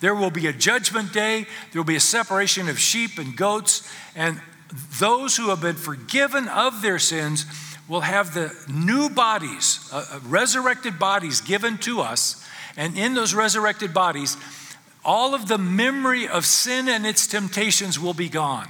There 0.00 0.16
will 0.16 0.32
be 0.32 0.48
a 0.48 0.52
judgment 0.52 1.12
day, 1.12 1.46
there 1.70 1.80
will 1.80 1.84
be 1.84 1.94
a 1.94 2.00
separation 2.00 2.68
of 2.68 2.80
sheep 2.80 3.16
and 3.16 3.36
goats, 3.36 3.88
and 4.16 4.40
those 4.98 5.36
who 5.36 5.50
have 5.50 5.60
been 5.60 5.76
forgiven 5.76 6.48
of 6.48 6.82
their 6.82 6.98
sins 6.98 7.46
will 7.88 8.00
have 8.00 8.34
the 8.34 8.52
new 8.68 9.08
bodies, 9.08 9.88
uh, 9.92 10.04
uh 10.10 10.18
resurrected 10.26 10.98
bodies 10.98 11.40
given 11.40 11.78
to 11.78 12.00
us. 12.00 12.44
And 12.76 12.98
in 12.98 13.14
those 13.14 13.34
resurrected 13.34 13.94
bodies, 13.94 14.36
all 15.04 15.34
of 15.34 15.48
the 15.48 15.58
memory 15.58 16.28
of 16.28 16.46
sin 16.46 16.88
and 16.88 17.06
its 17.06 17.26
temptations 17.26 17.98
will 17.98 18.14
be 18.14 18.28
gone. 18.28 18.68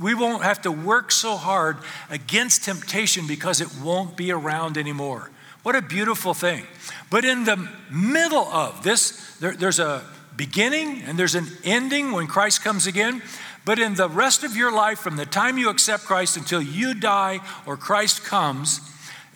We 0.00 0.14
won't 0.14 0.44
have 0.44 0.62
to 0.62 0.70
work 0.70 1.10
so 1.10 1.36
hard 1.36 1.78
against 2.08 2.64
temptation 2.64 3.26
because 3.26 3.60
it 3.60 3.68
won't 3.82 4.16
be 4.16 4.30
around 4.30 4.76
anymore. 4.76 5.30
What 5.62 5.74
a 5.74 5.82
beautiful 5.82 6.34
thing. 6.34 6.66
But 7.10 7.24
in 7.24 7.44
the 7.44 7.68
middle 7.90 8.46
of 8.46 8.82
this, 8.84 9.36
there, 9.38 9.56
there's 9.56 9.80
a 9.80 10.02
beginning 10.36 11.02
and 11.02 11.18
there's 11.18 11.34
an 11.34 11.46
ending 11.64 12.12
when 12.12 12.26
Christ 12.26 12.62
comes 12.62 12.86
again. 12.86 13.22
But 13.64 13.78
in 13.78 13.94
the 13.94 14.08
rest 14.08 14.44
of 14.44 14.56
your 14.56 14.70
life, 14.70 14.98
from 14.98 15.16
the 15.16 15.26
time 15.26 15.56
you 15.56 15.70
accept 15.70 16.04
Christ 16.04 16.36
until 16.36 16.60
you 16.60 16.92
die 16.92 17.40
or 17.66 17.76
Christ 17.76 18.24
comes, 18.24 18.80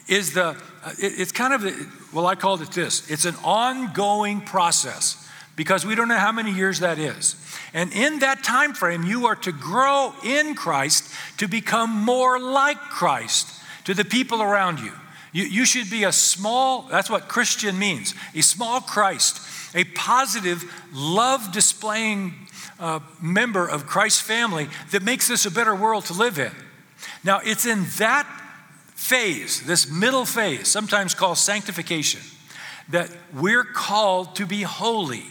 is 0.07 0.35
the, 0.35 0.49
uh, 0.85 0.93
it's 0.99 1.33
kind 1.33 1.55
of, 1.55 2.15
well, 2.15 2.27
I 2.27 2.35
called 2.35 2.63
it 2.63 2.73
this 2.73 3.11
it's 3.11 3.25
an 3.25 3.37
ongoing 3.43 4.43
process 4.43 5.28
because 5.59 5.85
we 5.85 5.97
don't 5.97 6.07
know 6.07 6.17
how 6.17 6.31
many 6.31 6.53
years 6.53 6.79
that 6.79 7.01
is. 7.01 7.35
And 7.75 7.93
in 7.93 8.21
that 8.21 8.45
time 8.45 8.75
frame, 8.75 9.03
you 9.03 9.27
are 9.27 9.35
to 9.35 9.51
grow 9.51 10.15
in 10.25 10.55
Christ 10.55 11.13
to 11.39 11.49
become 11.49 11.91
more 11.91 12.39
like 12.39 12.79
Christ 12.79 13.61
to 13.83 13.93
the 13.93 14.05
people 14.05 14.41
around 14.41 14.79
you. 14.79 14.93
You, 15.33 15.43
you 15.43 15.65
should 15.65 15.91
be 15.91 16.05
a 16.05 16.13
small, 16.13 16.83
that's 16.83 17.11
what 17.11 17.27
Christian 17.27 17.77
means, 17.77 18.15
a 18.37 18.41
small 18.41 18.81
Christ, 18.81 19.41
a 19.75 19.83
positive, 19.83 20.63
love 20.93 21.51
displaying 21.51 22.35
uh, 22.79 23.01
member 23.21 23.69
of 23.69 23.85
Christ's 23.85 24.21
family 24.21 24.69
that 24.93 25.03
makes 25.03 25.27
this 25.27 25.45
a 25.45 25.51
better 25.51 25.75
world 25.75 26.05
to 26.05 26.13
live 26.13 26.39
in. 26.39 26.53
Now, 27.25 27.41
it's 27.43 27.67
in 27.67 27.85
that 27.97 28.29
phase, 28.95 29.67
this 29.67 29.91
middle 29.91 30.25
phase, 30.25 30.69
sometimes 30.69 31.15
called 31.15 31.37
sanctification, 31.37 32.21
that 32.91 33.11
we're 33.35 33.65
called 33.65 34.37
to 34.37 34.47
be 34.47 34.63
holy. 34.63 35.25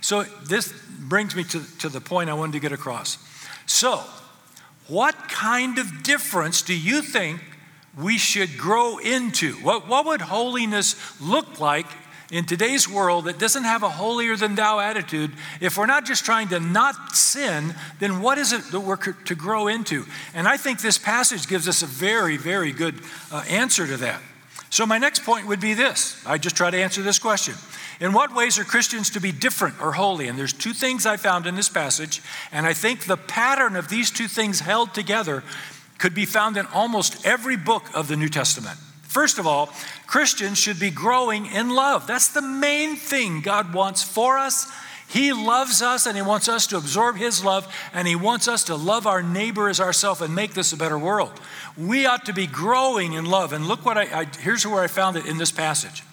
So 0.00 0.22
this 0.22 0.72
brings 0.98 1.34
me 1.36 1.44
to, 1.44 1.78
to 1.78 1.88
the 1.88 2.00
point 2.00 2.30
I 2.30 2.34
wanted 2.34 2.52
to 2.52 2.60
get 2.60 2.72
across. 2.72 3.18
So, 3.66 4.02
what 4.88 5.14
kind 5.28 5.78
of 5.78 6.02
difference 6.02 6.62
do 6.62 6.76
you 6.76 7.02
think 7.02 7.40
we 7.96 8.18
should 8.18 8.58
grow 8.58 8.98
into? 8.98 9.52
What, 9.54 9.86
what 9.86 10.06
would 10.06 10.20
holiness 10.20 11.20
look 11.20 11.60
like 11.60 11.86
in 12.30 12.44
today's 12.44 12.88
world 12.88 13.26
that 13.26 13.38
doesn't 13.38 13.64
have 13.64 13.82
a 13.82 13.88
holier 13.88 14.36
than 14.36 14.56
thou 14.56 14.80
attitude? 14.80 15.32
If 15.60 15.76
we're 15.76 15.86
not 15.86 16.06
just 16.06 16.24
trying 16.24 16.48
to 16.48 16.58
not 16.58 17.14
sin, 17.14 17.74
then 18.00 18.20
what 18.20 18.38
is 18.38 18.52
it 18.52 18.62
that 18.72 18.80
we're 18.80 18.96
to 18.96 19.34
grow 19.34 19.68
into? 19.68 20.06
And 20.34 20.48
I 20.48 20.56
think 20.56 20.80
this 20.80 20.98
passage 20.98 21.46
gives 21.46 21.68
us 21.68 21.82
a 21.82 21.86
very, 21.86 22.36
very 22.36 22.72
good 22.72 23.00
uh, 23.30 23.44
answer 23.48 23.86
to 23.86 23.96
that. 23.98 24.20
So, 24.70 24.86
my 24.86 24.98
next 24.98 25.24
point 25.24 25.46
would 25.46 25.60
be 25.60 25.74
this 25.74 26.24
I 26.26 26.38
just 26.38 26.56
try 26.56 26.70
to 26.70 26.76
answer 26.76 27.02
this 27.02 27.18
question. 27.18 27.54
In 28.00 28.14
what 28.14 28.34
ways 28.34 28.58
are 28.58 28.64
Christians 28.64 29.10
to 29.10 29.20
be 29.20 29.30
different 29.30 29.80
or 29.80 29.92
holy? 29.92 30.26
And 30.26 30.38
there's 30.38 30.54
two 30.54 30.72
things 30.72 31.04
I 31.04 31.18
found 31.18 31.46
in 31.46 31.54
this 31.54 31.68
passage, 31.68 32.22
and 32.50 32.66
I 32.66 32.72
think 32.72 33.04
the 33.04 33.18
pattern 33.18 33.76
of 33.76 33.88
these 33.88 34.10
two 34.10 34.26
things 34.26 34.60
held 34.60 34.94
together 34.94 35.44
could 35.98 36.14
be 36.14 36.24
found 36.24 36.56
in 36.56 36.66
almost 36.72 37.26
every 37.26 37.56
book 37.56 37.84
of 37.94 38.08
the 38.08 38.16
New 38.16 38.30
Testament. 38.30 38.78
First 39.02 39.38
of 39.38 39.46
all, 39.46 39.68
Christians 40.06 40.56
should 40.56 40.80
be 40.80 40.90
growing 40.90 41.44
in 41.44 41.68
love. 41.68 42.06
That's 42.06 42.28
the 42.28 42.40
main 42.40 42.96
thing 42.96 43.42
God 43.42 43.74
wants 43.74 44.02
for 44.02 44.38
us. 44.38 44.72
He 45.08 45.32
loves 45.32 45.82
us 45.82 46.06
and 46.06 46.16
He 46.16 46.22
wants 46.22 46.48
us 46.48 46.68
to 46.68 46.76
absorb 46.76 47.16
His 47.16 47.44
love 47.44 47.70
and 47.92 48.06
He 48.06 48.14
wants 48.14 48.46
us 48.46 48.64
to 48.64 48.76
love 48.76 49.08
our 49.08 49.22
neighbor 49.22 49.68
as 49.68 49.80
ourselves 49.80 50.20
and 50.20 50.34
make 50.34 50.54
this 50.54 50.72
a 50.72 50.76
better 50.76 50.98
world. 50.98 51.32
We 51.76 52.06
ought 52.06 52.24
to 52.26 52.32
be 52.32 52.46
growing 52.46 53.14
in 53.14 53.26
love. 53.26 53.52
And 53.52 53.66
look 53.66 53.84
what 53.84 53.98
I, 53.98 54.20
I 54.20 54.26
here's 54.40 54.64
where 54.64 54.82
I 54.82 54.86
found 54.86 55.16
it 55.16 55.26
in 55.26 55.36
this 55.36 55.50
passage. 55.50 56.04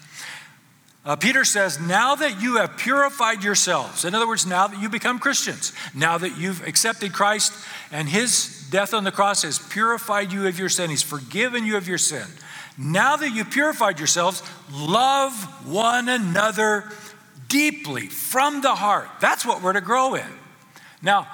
Uh, 1.08 1.16
Peter 1.16 1.46
says, 1.46 1.80
Now 1.80 2.16
that 2.16 2.42
you 2.42 2.58
have 2.58 2.76
purified 2.76 3.42
yourselves, 3.42 4.04
in 4.04 4.14
other 4.14 4.28
words, 4.28 4.46
now 4.46 4.68
that 4.68 4.82
you 4.82 4.90
become 4.90 5.20
Christians, 5.20 5.72
now 5.96 6.18
that 6.18 6.38
you've 6.38 6.68
accepted 6.68 7.14
Christ 7.14 7.54
and 7.94 8.10
his 8.10 8.68
death 8.70 8.94
on 8.94 9.06
the 9.06 9.12
cross 9.14 9.44
has 9.44 9.58
purified 9.58 10.34
you 10.34 10.48
of 10.48 10.60
your 10.60 10.68
sin, 10.68 10.90
he's 10.90 11.02
forgiven 11.02 11.66
you 11.66 11.78
of 11.78 11.88
your 11.88 11.98
sin. 11.98 12.26
Now 12.78 13.16
that 13.16 13.30
you've 13.30 13.50
purified 13.50 14.00
yourselves, 14.00 14.44
love 14.70 15.34
one 15.66 16.10
another 16.10 16.92
deeply 17.48 18.08
from 18.08 18.62
the 18.62 18.76
heart. 18.76 19.08
That's 19.22 19.46
what 19.46 19.64
we're 19.64 19.74
to 19.74 19.82
grow 19.82 20.16
in. 20.16 20.28
Now, 21.02 21.30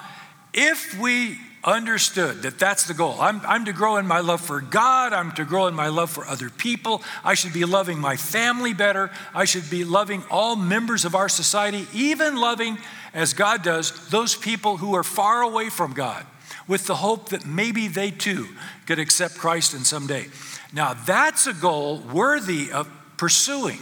if 0.53 0.95
we 0.99 1.39
understood 1.63 2.41
that 2.41 2.59
that's 2.59 2.87
the 2.87 2.93
goal. 2.93 3.15
I'm, 3.19 3.41
I'm 3.45 3.65
to 3.65 3.73
grow 3.73 3.97
in 3.97 4.05
my 4.05 4.19
love 4.19 4.41
for 4.41 4.59
God. 4.59 5.13
I'm 5.13 5.31
to 5.33 5.45
grow 5.45 5.67
in 5.67 5.73
my 5.73 5.87
love 5.87 6.09
for 6.09 6.25
other 6.25 6.49
people. 6.49 7.01
I 7.23 7.33
should 7.35 7.53
be 7.53 7.65
loving 7.65 7.99
my 7.99 8.17
family 8.17 8.73
better. 8.73 9.11
I 9.33 9.45
should 9.45 9.69
be 9.69 9.83
loving 9.83 10.23
all 10.29 10.55
members 10.55 11.05
of 11.05 11.15
our 11.15 11.29
society, 11.29 11.87
even 11.93 12.35
loving, 12.35 12.77
as 13.13 13.33
God 13.33 13.63
does, 13.63 14.09
those 14.09 14.35
people 14.35 14.77
who 14.77 14.95
are 14.95 15.03
far 15.03 15.41
away 15.41 15.69
from 15.69 15.93
God, 15.93 16.25
with 16.67 16.85
the 16.85 16.95
hope 16.95 17.29
that 17.29 17.45
maybe 17.45 17.87
they 17.87 18.11
too 18.11 18.47
could 18.85 18.99
accept 18.99 19.37
Christ 19.37 19.73
in 19.73 19.85
some 19.85 20.07
day. 20.07 20.25
Now, 20.73 20.93
that's 20.93 21.47
a 21.47 21.53
goal 21.53 21.99
worthy 21.99 22.71
of 22.71 22.89
pursuing. 23.17 23.79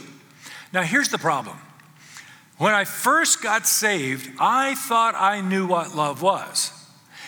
Now, 0.72 0.82
here's 0.82 1.08
the 1.08 1.18
problem. 1.18 1.56
When 2.58 2.74
I 2.74 2.84
first 2.84 3.42
got 3.42 3.66
saved, 3.66 4.30
I 4.38 4.74
thought 4.76 5.14
I 5.16 5.40
knew 5.40 5.66
what 5.66 5.96
love 5.96 6.22
was. 6.22 6.70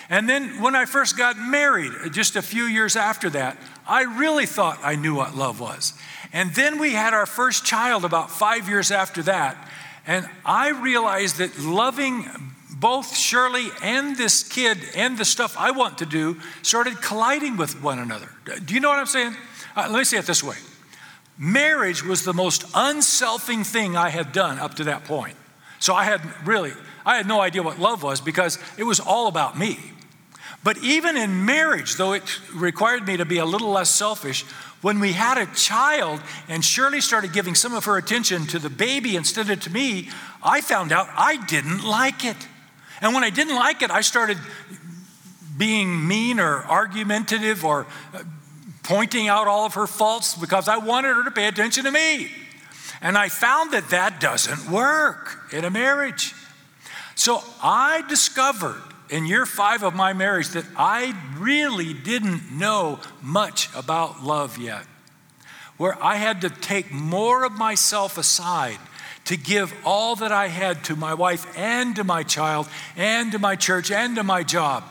And 0.09 0.29
then 0.29 0.61
when 0.61 0.75
I 0.75 0.85
first 0.85 1.17
got 1.17 1.37
married, 1.37 1.91
just 2.11 2.35
a 2.35 2.41
few 2.41 2.65
years 2.65 2.95
after 2.95 3.29
that, 3.31 3.57
I 3.87 4.03
really 4.03 4.45
thought 4.45 4.79
I 4.83 4.95
knew 4.95 5.15
what 5.15 5.35
love 5.35 5.59
was. 5.59 5.93
And 6.31 6.53
then 6.53 6.79
we 6.79 6.91
had 6.91 7.13
our 7.13 7.25
first 7.25 7.65
child 7.65 8.05
about 8.05 8.29
five 8.29 8.69
years 8.69 8.91
after 8.91 9.23
that. 9.23 9.57
And 10.05 10.29
I 10.45 10.69
realized 10.69 11.37
that 11.37 11.57
loving 11.59 12.25
both 12.69 13.15
Shirley 13.15 13.69
and 13.81 14.15
this 14.17 14.43
kid 14.43 14.77
and 14.95 15.17
the 15.17 15.25
stuff 15.25 15.55
I 15.57 15.71
want 15.71 15.99
to 15.99 16.05
do 16.05 16.39
started 16.61 17.01
colliding 17.01 17.57
with 17.57 17.81
one 17.81 17.99
another. 17.99 18.29
Do 18.65 18.73
you 18.73 18.79
know 18.79 18.89
what 18.89 18.99
I'm 18.99 19.05
saying? 19.05 19.35
Uh, 19.75 19.87
let 19.89 19.99
me 19.99 20.03
say 20.03 20.17
it 20.17 20.25
this 20.25 20.43
way 20.43 20.55
marriage 21.37 22.03
was 22.03 22.23
the 22.23 22.33
most 22.33 22.63
unselfing 22.73 23.65
thing 23.65 23.97
I 23.97 24.09
had 24.09 24.31
done 24.31 24.59
up 24.59 24.75
to 24.75 24.85
that 24.85 25.03
point. 25.03 25.35
So 25.79 25.93
I 25.93 26.05
had 26.05 26.21
really, 26.47 26.71
I 27.05 27.17
had 27.17 27.27
no 27.27 27.41
idea 27.41 27.61
what 27.61 27.79
love 27.79 28.03
was 28.03 28.21
because 28.21 28.57
it 28.77 28.83
was 28.83 28.99
all 28.99 29.27
about 29.27 29.57
me. 29.57 29.77
But 30.65 30.79
even 30.79 31.15
in 31.15 31.45
marriage, 31.45 31.93
though 31.93 32.13
it 32.13 32.23
required 32.51 33.05
me 33.05 33.17
to 33.17 33.25
be 33.25 33.37
a 33.37 33.45
little 33.45 33.69
less 33.69 33.91
selfish, 33.91 34.41
when 34.81 34.99
we 34.99 35.11
had 35.11 35.37
a 35.37 35.45
child 35.53 36.21
and 36.47 36.65
Shirley 36.65 37.01
started 37.01 37.33
giving 37.33 37.53
some 37.53 37.75
of 37.75 37.85
her 37.85 37.97
attention 37.97 38.47
to 38.47 38.57
the 38.57 38.71
baby 38.71 39.15
instead 39.15 39.47
of 39.51 39.59
to 39.59 39.69
me, 39.69 40.09
I 40.41 40.61
found 40.61 40.91
out 40.91 41.07
I 41.15 41.37
didn't 41.45 41.83
like 41.83 42.25
it. 42.25 42.47
And 42.99 43.13
when 43.13 43.23
I 43.23 43.29
didn't 43.29 43.53
like 43.53 43.83
it, 43.83 43.91
I 43.91 44.01
started 44.01 44.39
being 45.55 46.07
mean 46.07 46.39
or 46.39 46.65
argumentative 46.65 47.63
or 47.63 47.85
uh, 48.11 48.23
pointing 48.81 49.27
out 49.27 49.47
all 49.47 49.67
of 49.67 49.75
her 49.75 49.85
faults 49.85 50.33
because 50.33 50.67
I 50.67 50.77
wanted 50.77 51.15
her 51.15 51.23
to 51.25 51.31
pay 51.31 51.47
attention 51.47 51.83
to 51.83 51.91
me. 51.91 52.31
And 53.03 53.19
I 53.19 53.29
found 53.29 53.71
that 53.73 53.89
that 53.89 54.19
doesn't 54.19 54.71
work 54.71 55.53
in 55.53 55.63
a 55.63 55.69
marriage. 55.69 56.33
So 57.13 57.43
I 57.61 58.03
discovered 58.09 58.81
in 59.09 59.25
year 59.25 59.45
five 59.45 59.83
of 59.83 59.93
my 59.95 60.13
marriage 60.13 60.49
that 60.49 60.65
I 60.75 61.13
really 61.37 61.93
didn't 61.93 62.51
know 62.51 62.99
much 63.21 63.69
about 63.75 64.23
love 64.23 64.57
yet, 64.57 64.83
where 65.77 66.01
I 66.03 66.15
had 66.15 66.41
to 66.41 66.49
take 66.49 66.91
more 66.91 67.43
of 67.45 67.53
myself 67.53 68.17
aside 68.17 68.77
to 69.25 69.37
give 69.37 69.73
all 69.83 70.15
that 70.17 70.31
I 70.31 70.47
had 70.47 70.83
to 70.85 70.95
my 70.95 71.13
wife 71.13 71.45
and 71.57 71.95
to 71.95 72.03
my 72.03 72.23
child 72.23 72.67
and 72.95 73.31
to 73.31 73.39
my 73.39 73.55
church 73.55 73.91
and 73.91 74.15
to 74.15 74.23
my 74.23 74.43
job. 74.43 74.83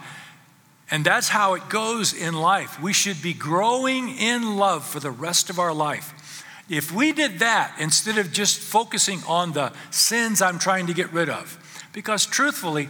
And 0.91 1.05
that's 1.05 1.29
how 1.29 1.55
it 1.55 1.69
goes 1.69 2.13
in 2.13 2.35
life. 2.35 2.81
We 2.81 2.93
should 2.93 3.23
be 3.23 3.33
growing 3.33 4.11
in 4.19 4.57
love 4.57 4.85
for 4.85 5.01
the 5.01 5.11
rest 5.11 5.51
of 5.51 5.59
our 5.59 5.73
life. 5.73 6.45
If 6.69 6.93
we 6.93 7.13
did 7.13 7.41
that 7.41 7.75
instead 7.79 8.19
of 8.19 8.33
just 8.33 8.59
focusing 8.59 9.21
on 9.27 9.53
the 9.53 9.73
sins 9.91 10.43
I'm 10.43 10.59
trying 10.59 10.87
to 10.87 10.95
get 10.95 11.13
rid 11.13 11.29
of, 11.29 11.59
because 11.93 12.27
truthfully, 12.27 12.89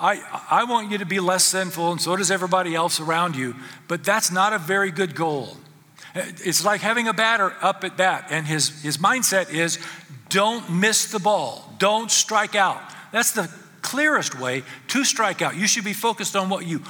I, 0.00 0.22
I 0.50 0.64
want 0.64 0.90
you 0.90 0.98
to 0.98 1.04
be 1.04 1.20
less 1.20 1.44
sinful, 1.44 1.92
and 1.92 2.00
so 2.00 2.16
does 2.16 2.30
everybody 2.30 2.74
else 2.74 3.00
around 3.00 3.36
you, 3.36 3.54
but 3.86 4.02
that's 4.02 4.32
not 4.32 4.54
a 4.54 4.58
very 4.58 4.90
good 4.90 5.14
goal. 5.14 5.56
It's 6.14 6.64
like 6.64 6.80
having 6.80 7.06
a 7.06 7.12
batter 7.12 7.54
up 7.60 7.84
at 7.84 7.96
bat, 7.96 8.26
and 8.30 8.46
his, 8.46 8.82
his 8.82 8.96
mindset 8.96 9.52
is 9.52 9.78
don't 10.30 10.70
miss 10.70 11.12
the 11.12 11.18
ball, 11.18 11.72
don't 11.78 12.10
strike 12.10 12.54
out. 12.54 12.80
That's 13.12 13.32
the 13.32 13.50
clearest 13.82 14.40
way 14.40 14.62
to 14.88 15.04
strike 15.04 15.42
out. 15.42 15.56
You 15.56 15.66
should 15.66 15.84
be 15.84 15.92
focused 15.92 16.34
on 16.34 16.48
what 16.48 16.66
you 16.66 16.82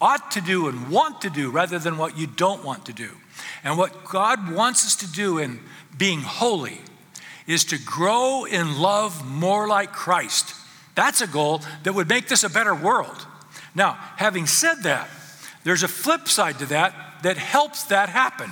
ought 0.00 0.30
to 0.32 0.40
do 0.40 0.68
and 0.68 0.90
want 0.90 1.20
to 1.22 1.30
do 1.30 1.50
rather 1.50 1.78
than 1.78 1.98
what 1.98 2.16
you 2.16 2.26
don't 2.26 2.64
want 2.64 2.86
to 2.86 2.92
do. 2.92 3.10
And 3.64 3.76
what 3.76 4.04
God 4.04 4.52
wants 4.52 4.86
us 4.86 4.96
to 4.96 5.10
do 5.10 5.38
in 5.38 5.60
being 5.96 6.20
holy 6.20 6.80
is 7.46 7.64
to 7.66 7.78
grow 7.78 8.44
in 8.44 8.78
love 8.80 9.26
more 9.26 9.66
like 9.66 9.92
Christ. 9.92 10.54
That's 10.94 11.20
a 11.20 11.26
goal 11.26 11.62
that 11.84 11.94
would 11.94 12.08
make 12.08 12.28
this 12.28 12.44
a 12.44 12.50
better 12.50 12.74
world. 12.74 13.26
Now, 13.74 13.92
having 14.16 14.46
said 14.46 14.82
that, 14.82 15.08
there's 15.64 15.82
a 15.82 15.88
flip 15.88 16.28
side 16.28 16.58
to 16.58 16.66
that 16.66 16.94
that 17.22 17.38
helps 17.38 17.84
that 17.84 18.08
happen. 18.08 18.50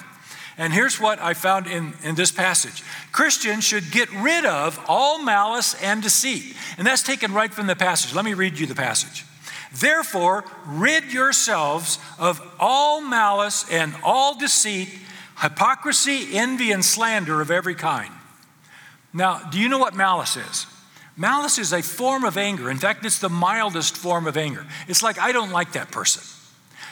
And 0.56 0.72
here's 0.72 1.00
what 1.00 1.18
I 1.20 1.34
found 1.34 1.66
in, 1.66 1.94
in 2.02 2.14
this 2.14 2.30
passage 2.30 2.82
Christians 3.12 3.64
should 3.64 3.90
get 3.90 4.10
rid 4.12 4.44
of 4.44 4.78
all 4.88 5.22
malice 5.22 5.74
and 5.82 6.02
deceit. 6.02 6.54
And 6.78 6.86
that's 6.86 7.02
taken 7.02 7.32
right 7.32 7.52
from 7.52 7.66
the 7.66 7.76
passage. 7.76 8.14
Let 8.14 8.24
me 8.24 8.34
read 8.34 8.58
you 8.58 8.66
the 8.66 8.74
passage. 8.74 9.24
Therefore, 9.72 10.44
rid 10.66 11.12
yourselves 11.12 11.98
of 12.18 12.40
all 12.58 13.00
malice 13.00 13.64
and 13.70 13.94
all 14.02 14.36
deceit, 14.36 14.88
hypocrisy, 15.38 16.36
envy, 16.36 16.72
and 16.72 16.84
slander 16.84 17.40
of 17.40 17.50
every 17.50 17.74
kind. 17.74 18.12
Now, 19.12 19.40
do 19.50 19.58
you 19.58 19.68
know 19.68 19.78
what 19.78 19.94
malice 19.94 20.36
is? 20.36 20.66
Malice 21.20 21.58
is 21.58 21.74
a 21.74 21.82
form 21.82 22.24
of 22.24 22.38
anger. 22.38 22.70
In 22.70 22.78
fact, 22.78 23.04
it's 23.04 23.18
the 23.18 23.28
mildest 23.28 23.94
form 23.94 24.26
of 24.26 24.38
anger. 24.38 24.64
It's 24.88 25.02
like, 25.02 25.18
I 25.18 25.32
don't 25.32 25.50
like 25.50 25.72
that 25.72 25.90
person. 25.90 26.22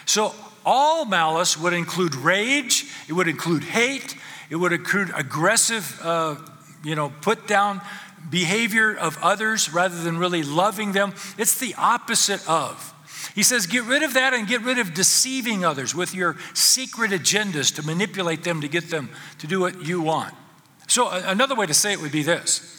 So, 0.04 0.34
all 0.66 1.06
malice 1.06 1.56
would 1.56 1.72
include 1.72 2.14
rage, 2.14 2.84
it 3.08 3.14
would 3.14 3.26
include 3.26 3.64
hate, 3.64 4.14
it 4.50 4.56
would 4.56 4.74
include 4.74 5.10
aggressive, 5.16 5.98
uh, 6.02 6.36
you 6.84 6.94
know, 6.94 7.10
put 7.22 7.46
down 7.46 7.80
behavior 8.28 8.94
of 8.94 9.16
others 9.22 9.72
rather 9.72 9.98
than 10.02 10.18
really 10.18 10.42
loving 10.42 10.92
them. 10.92 11.14
It's 11.38 11.58
the 11.58 11.74
opposite 11.78 12.46
of. 12.46 12.92
He 13.34 13.42
says, 13.42 13.66
get 13.66 13.84
rid 13.84 14.02
of 14.02 14.12
that 14.12 14.34
and 14.34 14.46
get 14.46 14.60
rid 14.60 14.78
of 14.78 14.92
deceiving 14.92 15.64
others 15.64 15.94
with 15.94 16.14
your 16.14 16.36
secret 16.52 17.12
agendas 17.12 17.74
to 17.76 17.82
manipulate 17.82 18.44
them 18.44 18.60
to 18.60 18.68
get 18.68 18.90
them 18.90 19.08
to 19.38 19.46
do 19.46 19.60
what 19.60 19.86
you 19.86 20.02
want. 20.02 20.34
So, 20.86 21.08
another 21.08 21.54
way 21.54 21.64
to 21.64 21.72
say 21.72 21.94
it 21.94 22.02
would 22.02 22.12
be 22.12 22.22
this 22.22 22.77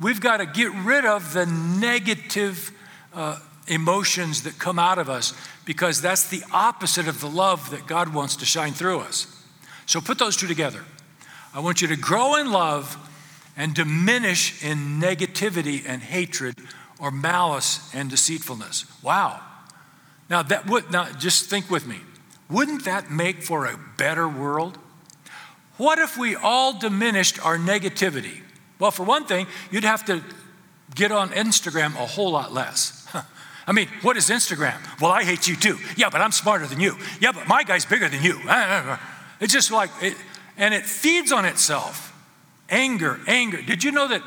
we've 0.00 0.20
got 0.20 0.38
to 0.38 0.46
get 0.46 0.72
rid 0.72 1.04
of 1.04 1.32
the 1.32 1.46
negative 1.46 2.72
uh, 3.14 3.38
emotions 3.66 4.42
that 4.42 4.58
come 4.58 4.78
out 4.78 4.98
of 4.98 5.08
us 5.08 5.34
because 5.64 6.00
that's 6.00 6.28
the 6.28 6.42
opposite 6.52 7.08
of 7.08 7.20
the 7.20 7.28
love 7.28 7.70
that 7.70 7.86
God 7.86 8.12
wants 8.12 8.36
to 8.36 8.44
shine 8.44 8.72
through 8.72 9.00
us. 9.00 9.26
So 9.86 10.00
put 10.00 10.18
those 10.18 10.36
two 10.36 10.46
together. 10.46 10.84
I 11.54 11.60
want 11.60 11.82
you 11.82 11.88
to 11.88 11.96
grow 11.96 12.36
in 12.36 12.50
love 12.50 12.96
and 13.56 13.74
diminish 13.74 14.64
in 14.64 15.00
negativity 15.00 15.82
and 15.86 16.02
hatred 16.02 16.56
or 16.98 17.10
malice 17.10 17.94
and 17.94 18.08
deceitfulness. 18.08 18.86
Wow. 19.02 19.40
Now 20.30 20.42
that 20.42 20.66
would 20.66 20.90
now 20.90 21.10
just 21.12 21.50
think 21.50 21.70
with 21.70 21.86
me. 21.86 21.98
Wouldn't 22.48 22.84
that 22.84 23.10
make 23.10 23.42
for 23.42 23.66
a 23.66 23.78
better 23.96 24.28
world? 24.28 24.78
What 25.76 25.98
if 25.98 26.16
we 26.16 26.36
all 26.36 26.78
diminished 26.78 27.44
our 27.44 27.58
negativity? 27.58 28.40
Well, 28.82 28.90
for 28.90 29.04
one 29.04 29.26
thing, 29.26 29.46
you'd 29.70 29.84
have 29.84 30.04
to 30.06 30.24
get 30.96 31.12
on 31.12 31.28
Instagram 31.28 31.94
a 31.94 32.04
whole 32.04 32.32
lot 32.32 32.52
less. 32.52 33.06
I 33.68 33.70
mean, 33.70 33.86
what 34.02 34.16
is 34.16 34.28
Instagram? 34.28 34.74
Well, 35.00 35.12
I 35.12 35.22
hate 35.22 35.46
you 35.46 35.54
too. 35.54 35.78
Yeah, 35.96 36.10
but 36.10 36.20
I'm 36.20 36.32
smarter 36.32 36.66
than 36.66 36.80
you. 36.80 36.96
Yeah, 37.20 37.30
but 37.30 37.46
my 37.46 37.62
guy's 37.62 37.84
bigger 37.84 38.08
than 38.08 38.24
you. 38.24 38.40
Ah, 38.42 38.48
ah, 38.48 38.84
ah. 38.88 39.34
It's 39.38 39.52
just 39.52 39.70
like, 39.70 39.90
it, 40.00 40.16
and 40.56 40.74
it 40.74 40.84
feeds 40.84 41.30
on 41.30 41.44
itself. 41.44 42.12
Anger, 42.70 43.20
anger. 43.28 43.62
Did 43.62 43.84
you 43.84 43.92
know 43.92 44.08
that 44.08 44.22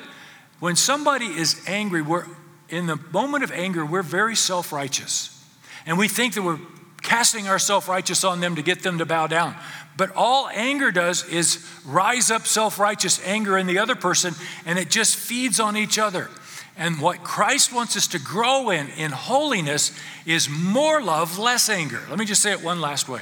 when 0.62 0.78
somebody 0.78 1.26
is 1.26 1.62
angry, 1.68 2.02
we're 2.02 2.26
in 2.70 2.88
the 2.88 2.98
moment 3.12 3.44
of 3.44 3.52
anger, 3.52 3.86
we're 3.86 4.04
very 4.04 4.38
self 4.38 4.72
righteous. 4.72 5.38
And 5.86 5.98
we 5.98 6.08
think 6.08 6.34
that 6.36 6.44
we're 6.44 6.62
casting 7.02 7.50
our 7.50 7.60
self 7.60 7.90
righteous 7.90 8.24
on 8.24 8.40
them 8.40 8.56
to 8.56 8.62
get 8.62 8.84
them 8.84 9.00
to 9.00 9.06
bow 9.06 9.28
down. 9.28 9.58
But 9.98 10.12
all 10.16 10.50
anger 10.50 10.92
does 10.92 11.28
is 11.30 11.66
rise 11.86 12.30
up 12.30 12.46
self 12.46 12.80
righteous 12.80 13.26
anger 13.26 13.58
in 13.58 13.68
the 13.68 13.80
other 13.80 13.96
person, 13.96 14.34
and 14.66 14.78
it 14.78 14.90
just 14.90 15.16
feeds 15.16 15.60
on 15.60 15.78
each 15.78 15.98
other. 15.98 16.30
And 16.78 17.00
what 17.00 17.24
Christ 17.24 17.72
wants 17.72 17.96
us 17.96 18.08
to 18.08 18.20
grow 18.20 18.70
in, 18.70 18.90
in 18.90 19.12
holiness, 19.12 19.98
is 20.26 20.50
more 20.50 21.02
love, 21.02 21.38
less 21.38 21.70
anger. 21.70 22.02
Let 22.10 22.20
me 22.20 22.26
just 22.26 22.42
say 22.42 22.52
it 22.52 22.62
one 22.62 22.82
last 22.82 23.08
way. 23.08 23.22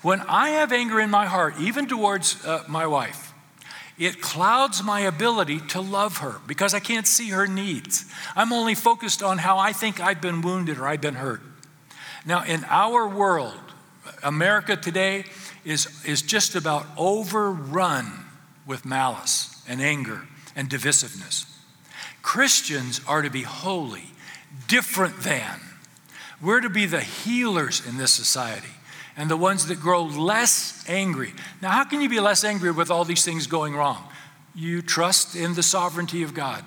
When 0.00 0.20
I 0.22 0.50
have 0.50 0.72
anger 0.72 0.98
in 0.98 1.10
my 1.10 1.26
heart, 1.26 1.54
even 1.60 1.86
towards 1.86 2.44
uh, 2.44 2.64
my 2.66 2.86
wife, 2.86 3.34
it 3.98 4.22
clouds 4.22 4.82
my 4.82 5.00
ability 5.00 5.60
to 5.60 5.80
love 5.80 6.18
her 6.18 6.40
because 6.46 6.72
I 6.72 6.80
can't 6.80 7.06
see 7.06 7.28
her 7.28 7.46
needs. 7.46 8.06
I'm 8.34 8.52
only 8.52 8.74
focused 8.74 9.22
on 9.22 9.38
how 9.38 9.58
I 9.58 9.72
think 9.72 10.00
I've 10.00 10.20
been 10.22 10.40
wounded 10.40 10.78
or 10.78 10.88
I've 10.88 11.02
been 11.02 11.14
hurt. 11.14 11.42
Now, 12.24 12.42
in 12.42 12.64
our 12.68 13.06
world, 13.06 13.58
America 14.22 14.76
today 14.76 15.24
is, 15.64 15.88
is 16.04 16.22
just 16.22 16.54
about 16.54 16.86
overrun 16.96 18.10
with 18.66 18.84
malice 18.84 19.62
and 19.68 19.80
anger 19.80 20.22
and 20.54 20.68
divisiveness. 20.68 21.46
Christians 22.22 23.00
are 23.06 23.22
to 23.22 23.30
be 23.30 23.42
holy, 23.42 24.04
different 24.68 25.20
than. 25.22 25.60
We're 26.40 26.60
to 26.60 26.70
be 26.70 26.86
the 26.86 27.00
healers 27.00 27.86
in 27.86 27.98
this 27.98 28.12
society 28.12 28.68
and 29.16 29.30
the 29.30 29.36
ones 29.36 29.66
that 29.66 29.80
grow 29.80 30.04
less 30.04 30.84
angry. 30.88 31.34
Now, 31.60 31.70
how 31.70 31.84
can 31.84 32.00
you 32.00 32.08
be 32.08 32.20
less 32.20 32.44
angry 32.44 32.70
with 32.70 32.90
all 32.90 33.04
these 33.04 33.24
things 33.24 33.46
going 33.46 33.74
wrong? 33.74 34.08
You 34.54 34.82
trust 34.82 35.36
in 35.36 35.54
the 35.54 35.62
sovereignty 35.62 36.22
of 36.22 36.34
God. 36.34 36.64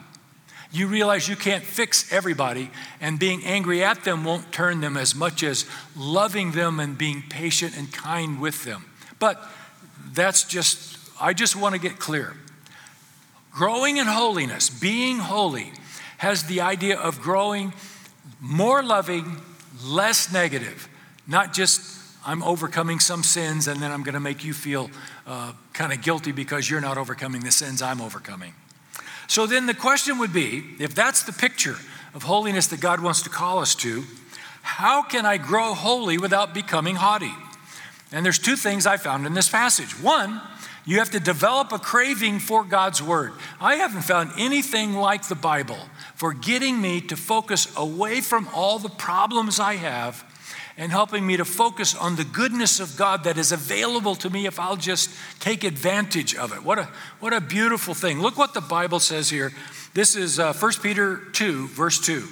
You 0.75 0.87
realize 0.87 1.29
you 1.29 1.37
can't 1.37 1.63
fix 1.63 2.11
everybody, 2.11 2.69
and 2.99 3.17
being 3.17 3.45
angry 3.45 3.81
at 3.81 4.03
them 4.03 4.25
won't 4.25 4.51
turn 4.51 4.81
them 4.81 4.97
as 4.97 5.15
much 5.15 5.41
as 5.41 5.65
loving 5.95 6.51
them 6.51 6.81
and 6.81 6.97
being 6.97 7.23
patient 7.29 7.77
and 7.77 7.89
kind 7.93 8.41
with 8.41 8.65
them. 8.65 8.83
But 9.17 9.41
that's 10.11 10.43
just, 10.43 10.97
I 11.19 11.31
just 11.31 11.55
want 11.55 11.75
to 11.75 11.79
get 11.79 11.97
clear. 11.97 12.35
Growing 13.53 13.95
in 13.95 14.05
holiness, 14.05 14.69
being 14.69 15.19
holy, 15.19 15.71
has 16.17 16.43
the 16.43 16.59
idea 16.59 16.99
of 16.99 17.21
growing 17.21 17.71
more 18.41 18.83
loving, 18.83 19.37
less 19.81 20.33
negative, 20.33 20.89
not 21.25 21.53
just 21.53 22.01
I'm 22.25 22.43
overcoming 22.43 22.99
some 22.99 23.23
sins 23.23 23.69
and 23.69 23.81
then 23.81 23.93
I'm 23.93 24.03
going 24.03 24.15
to 24.15 24.19
make 24.19 24.43
you 24.43 24.53
feel 24.53 24.89
uh, 25.25 25.53
kind 25.71 25.93
of 25.93 26.01
guilty 26.01 26.33
because 26.33 26.69
you're 26.69 26.81
not 26.81 26.97
overcoming 26.97 27.45
the 27.45 27.51
sins 27.51 27.81
I'm 27.81 28.01
overcoming. 28.01 28.55
So 29.27 29.47
then 29.47 29.65
the 29.65 29.73
question 29.73 30.17
would 30.19 30.33
be 30.33 30.63
if 30.79 30.93
that's 30.95 31.23
the 31.23 31.33
picture 31.33 31.75
of 32.13 32.23
holiness 32.23 32.67
that 32.67 32.79
God 32.79 33.01
wants 33.01 33.21
to 33.23 33.29
call 33.29 33.59
us 33.59 33.75
to, 33.75 34.03
how 34.61 35.01
can 35.03 35.25
I 35.25 35.37
grow 35.37 35.73
holy 35.73 36.17
without 36.17 36.53
becoming 36.53 36.95
haughty? 36.95 37.33
And 38.11 38.25
there's 38.25 38.39
two 38.39 38.55
things 38.55 38.85
I 38.85 38.97
found 38.97 39.25
in 39.25 39.33
this 39.33 39.49
passage. 39.49 39.99
One, 40.01 40.41
you 40.85 40.99
have 40.99 41.11
to 41.11 41.19
develop 41.19 41.71
a 41.71 41.79
craving 41.79 42.39
for 42.39 42.63
God's 42.63 43.01
Word. 43.01 43.33
I 43.59 43.75
haven't 43.75 44.03
found 44.03 44.31
anything 44.37 44.93
like 44.93 45.27
the 45.27 45.35
Bible 45.35 45.79
for 46.15 46.33
getting 46.33 46.79
me 46.79 47.01
to 47.01 47.15
focus 47.15 47.67
away 47.75 48.21
from 48.21 48.47
all 48.53 48.79
the 48.79 48.89
problems 48.89 49.59
I 49.59 49.75
have 49.75 50.23
and 50.77 50.91
helping 50.91 51.25
me 51.25 51.37
to 51.37 51.45
focus 51.45 51.95
on 51.95 52.15
the 52.15 52.25
goodness 52.25 52.79
of 52.79 52.97
God 52.97 53.23
that 53.23 53.37
is 53.37 53.51
available 53.51 54.15
to 54.15 54.29
me 54.29 54.45
if 54.45 54.59
I'll 54.59 54.75
just 54.75 55.09
take 55.39 55.63
advantage 55.63 56.35
of 56.35 56.51
it. 56.51 56.63
What 56.63 56.79
a, 56.79 56.89
what 57.19 57.33
a 57.33 57.39
beautiful 57.39 57.93
thing. 57.93 58.19
Look 58.19 58.37
what 58.37 58.53
the 58.53 58.61
Bible 58.61 58.99
says 58.99 59.29
here. 59.29 59.53
This 59.93 60.15
is 60.15 60.39
uh, 60.39 60.53
1 60.53 60.71
Peter 60.81 61.17
2, 61.31 61.67
verse 61.69 61.99
2. 61.99 62.27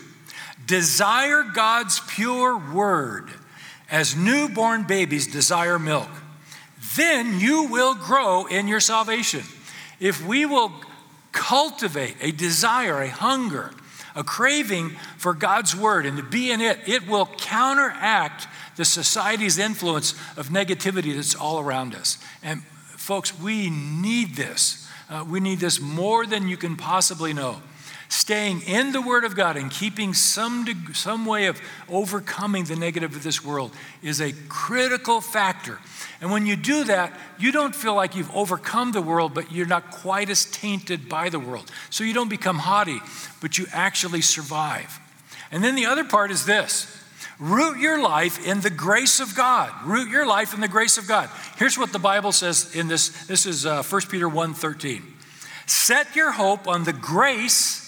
Desire 0.65 1.43
God's 1.43 2.01
pure 2.01 2.58
word 2.73 3.29
as 3.89 4.15
newborn 4.15 4.84
babies 4.84 5.27
desire 5.27 5.79
milk 5.79 6.10
then 6.95 7.39
you 7.39 7.65
will 7.65 7.95
grow 7.95 8.45
in 8.45 8.67
your 8.67 8.79
salvation. 8.79 9.43
If 9.99 10.25
we 10.25 10.45
will 10.45 10.71
cultivate 11.32 12.15
a 12.21 12.32
desire, 12.32 13.01
a 13.01 13.10
hunger, 13.10 13.71
a 14.15 14.23
craving 14.23 14.91
for 15.17 15.34
God's 15.34 15.76
word 15.76 16.06
and 16.06 16.17
to 16.17 16.23
be 16.23 16.52
in 16.52 16.62
it, 16.62 16.80
it 16.88 17.08
will 17.08 17.26
counteract 17.26 18.47
the 18.76 18.86
society's 18.86 19.58
influence 19.58 20.13
of 20.38 20.49
negativity 20.49 21.15
that's 21.15 21.36
all 21.36 21.60
around 21.60 21.95
us. 21.95 22.17
And 22.41 22.63
folks, 22.63 23.38
we 23.38 23.69
need 23.69 24.36
this. 24.36 24.88
Uh, 25.10 25.26
we 25.28 25.39
need 25.39 25.60
this 25.60 25.80
more 25.80 26.26
than 26.26 26.47
you 26.47 26.58
can 26.58 26.76
possibly 26.76 27.34
know. 27.34 27.62
Staying 28.13 28.62
in 28.67 28.91
the 28.91 29.02
Word 29.02 29.23
of 29.23 29.36
God 29.36 29.58
and 29.58 29.71
keeping 29.71 30.13
some, 30.13 30.65
deg- 30.65 30.95
some 30.95 31.26
way 31.26 31.47
of 31.47 31.60
overcoming 31.89 32.63
the 32.65 32.76
negative 32.76 33.15
of 33.15 33.23
this 33.23 33.43
world 33.43 33.73
is 34.04 34.21
a 34.21 34.34
critical 34.49 35.19
factor. 35.19 35.80
And 36.21 36.30
when 36.32 36.45
you 36.45 36.56
do 36.56 36.84
that, 36.84 37.12
you 37.39 37.52
don't 37.52 37.76
feel 37.76 37.95
like 37.95 38.15
you've 38.15 38.30
overcome 38.36 38.91
the 38.91 39.02
world, 39.02 39.34
but 39.34 39.52
you're 39.52 39.65
not 39.65 39.89
quite 39.89 40.30
as 40.30 40.45
tainted 40.45 41.10
by 41.10 41.30
the 41.30 41.39
world. 41.39 41.71
So 41.89 42.04
you 42.04 42.13
don't 42.13 42.30
become 42.30 42.60
haughty, 42.60 42.99
but 43.41 43.58
you 43.58 43.65
actually 43.73 44.21
survive. 44.21 44.99
And 45.52 45.63
then 45.63 45.73
the 45.73 45.88
other 45.88 46.04
part 46.04 46.30
is 46.30 46.45
this 46.45 47.04
root 47.39 47.80
your 47.80 47.99
life 47.99 48.45
in 48.45 48.62
the 48.62 48.69
grace 48.69 49.21
of 49.21 49.34
God. 49.36 49.73
Root 49.86 50.12
your 50.12 50.28
life 50.28 50.54
in 50.54 50.62
the 50.62 50.67
grace 50.67 50.99
of 50.99 51.08
God. 51.08 51.32
Here's 51.58 51.80
what 51.80 51.91
the 51.91 51.97
Bible 51.97 52.32
says 52.32 52.76
in 52.76 52.88
this 52.88 53.26
this 53.26 53.47
is 53.47 53.65
uh, 53.65 53.82
1 53.82 54.02
Peter 54.04 54.30
1:13. 54.30 55.02
Set 55.65 56.15
your 56.15 56.32
hope 56.32 56.67
on 56.67 56.84
the 56.84 56.93
grace 56.93 57.82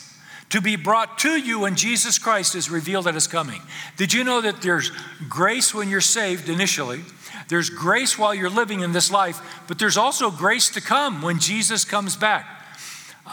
to 0.49 0.61
be 0.61 0.75
brought 0.75 1.17
to 1.19 1.37
you 1.37 1.59
when 1.59 1.75
Jesus 1.75 2.17
Christ 2.17 2.55
is 2.55 2.69
revealed 2.69 3.07
at 3.07 3.13
his 3.13 3.27
coming. 3.27 3.61
Did 3.97 4.13
you 4.13 4.23
know 4.23 4.41
that 4.41 4.61
there's 4.61 4.91
grace 5.27 5.73
when 5.73 5.89
you're 5.89 6.01
saved 6.01 6.49
initially? 6.49 7.01
There's 7.47 7.69
grace 7.69 8.17
while 8.17 8.33
you're 8.33 8.49
living 8.49 8.81
in 8.81 8.91
this 8.91 9.11
life, 9.11 9.41
but 9.67 9.79
there's 9.79 9.97
also 9.97 10.31
grace 10.31 10.69
to 10.69 10.81
come 10.81 11.21
when 11.21 11.39
Jesus 11.39 11.85
comes 11.85 12.15
back. 12.15 12.55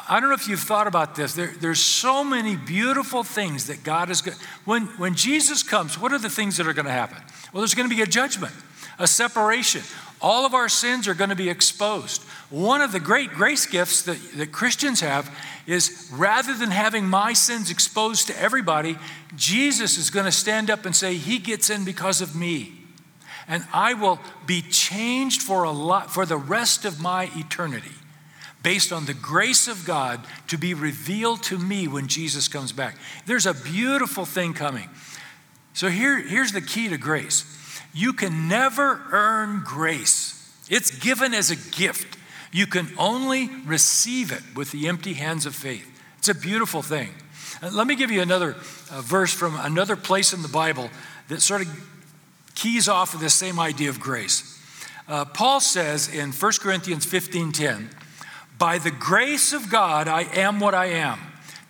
I 0.09 0.21
don't 0.21 0.31
know 0.31 0.35
if 0.35 0.49
you've 0.49 0.61
thought 0.61 0.87
about 0.87 1.15
this. 1.15 1.35
There, 1.35 1.53
there's 1.61 1.81
so 1.81 2.25
many 2.25 2.57
beautiful 2.57 3.23
things 3.23 3.67
that 3.67 3.85
God 3.85 4.11
is 4.11 4.23
going 4.23 4.37
when 4.65 4.87
when 4.99 5.15
Jesus 5.15 5.63
comes, 5.63 5.99
what 5.99 6.13
are 6.13 6.19
the 6.19 6.31
things 6.31 6.57
that 6.57 6.67
are 6.67 6.73
going 6.73 6.87
to 6.87 6.93
happen? 6.93 7.19
Well, 7.53 7.61
there's 7.61 7.75
going 7.75 7.89
to 7.89 7.95
be 7.95 8.01
a 8.01 8.07
judgment, 8.07 8.55
a 8.99 9.07
separation. 9.07 9.83
All 10.21 10.47
of 10.47 10.55
our 10.55 10.69
sins 10.69 11.09
are 11.09 11.15
going 11.15 11.31
to 11.31 11.37
be 11.37 11.51
exposed. 11.51 12.23
One 12.53 12.83
of 12.83 12.93
the 12.93 13.01
great 13.01 13.31
grace 13.31 13.65
gifts 13.65 14.03
that, 14.03 14.19
that 14.37 14.53
Christians 14.53 15.01
have 15.01 15.35
is 15.67 16.11
rather 16.13 16.53
than 16.53 16.71
having 16.71 17.07
my 17.07 17.33
sins 17.33 17.71
exposed 17.71 18.27
to 18.27 18.39
everybody, 18.39 18.99
Jesus 19.35 19.97
is 19.97 20.11
going 20.11 20.27
to 20.27 20.33
stand 20.33 20.69
up 20.69 20.85
and 20.85 20.95
say, 20.95 21.15
He 21.15 21.39
gets 21.39 21.71
in 21.71 21.87
because 21.87 22.21
of 22.21 22.37
me. 22.37 22.75
And 23.49 23.65
I 23.73 23.95
will 23.95 24.21
be 24.45 24.61
changed 24.61 25.41
for, 25.41 25.63
a 25.63 25.71
lot, 25.71 26.13
for 26.13 26.27
the 26.27 26.37
rest 26.37 26.85
of 26.85 27.01
my 27.01 27.31
eternity 27.35 27.95
based 28.63 28.93
on 28.93 29.07
the 29.07 29.15
grace 29.15 29.67
of 29.67 29.87
God 29.87 30.21
to 30.49 30.59
be 30.59 30.75
revealed 30.75 31.43
to 31.45 31.57
me 31.57 31.89
when 31.89 32.07
Jesus 32.07 32.49
comes 32.49 32.71
back. 32.71 32.97
There's 33.25 33.47
a 33.47 33.55
beautiful 33.55 34.27
thing 34.27 34.53
coming. 34.53 34.91
So 35.73 35.89
here, 35.89 36.21
here's 36.21 36.53
the 36.53 36.61
key 36.61 36.91
to 36.91 36.99
grace 36.99 37.47
you 37.95 38.13
can 38.13 38.47
never 38.47 39.01
earn 39.11 39.63
grace, 39.65 40.55
it's 40.69 40.91
given 40.91 41.33
as 41.33 41.51
a 41.51 41.57
gift. 41.57 42.19
You 42.53 42.67
can 42.67 42.89
only 42.99 43.51
receive 43.65 44.31
it 44.31 44.43
with 44.55 44.71
the 44.71 44.89
empty 44.89 45.15
hands 45.15 45.47
of 45.47 45.55
faith. 45.55 45.89
It's 46.19 46.29
a 46.29 46.35
beautiful 46.35 46.83
thing. 46.83 47.09
Uh, 47.63 47.71
let 47.73 47.87
me 47.87 47.97
give 47.97 48.11
you 48.11 48.21
another 48.23 48.55
uh, 48.91 49.01
verse 49.01 49.33
from 49.33 49.59
another 49.59 49.97
place 49.97 50.33
in 50.33 50.43
the 50.43 50.49
Bible 50.49 50.91
that 51.29 51.41
sort 51.41 51.63
of 51.63 51.69
keys 52.55 52.89
off 52.89 53.15
of 53.15 53.21
this 53.21 53.35
same 53.35 53.59
idea 53.59 53.89
of 53.89 53.99
grace. 53.99 54.61
Uh, 55.09 55.25
Paul 55.25 55.61
says 55.61 56.09
in 56.09 56.31
1 56.31 56.61
Corinthians 56.61 57.07
15:10, 57.07 57.91
"By 58.59 58.79
the 58.79 58.91
grace 58.91 59.53
of 59.53 59.71
God 59.71 60.07
I 60.07 60.23
am 60.23 60.61
what 60.61 60.75
I 60.75 60.87
am." 60.87 61.19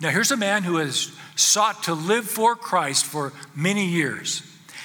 Now 0.01 0.11
here's 0.11 0.33
a 0.33 0.37
man 0.37 0.65
who 0.65 0.77
has 0.77 1.13
sought 1.37 1.85
to 1.85 1.95
live 1.95 2.29
for 2.29 2.57
Christ 2.57 3.05
for 3.05 3.33
many 3.55 3.87
years. 3.87 4.43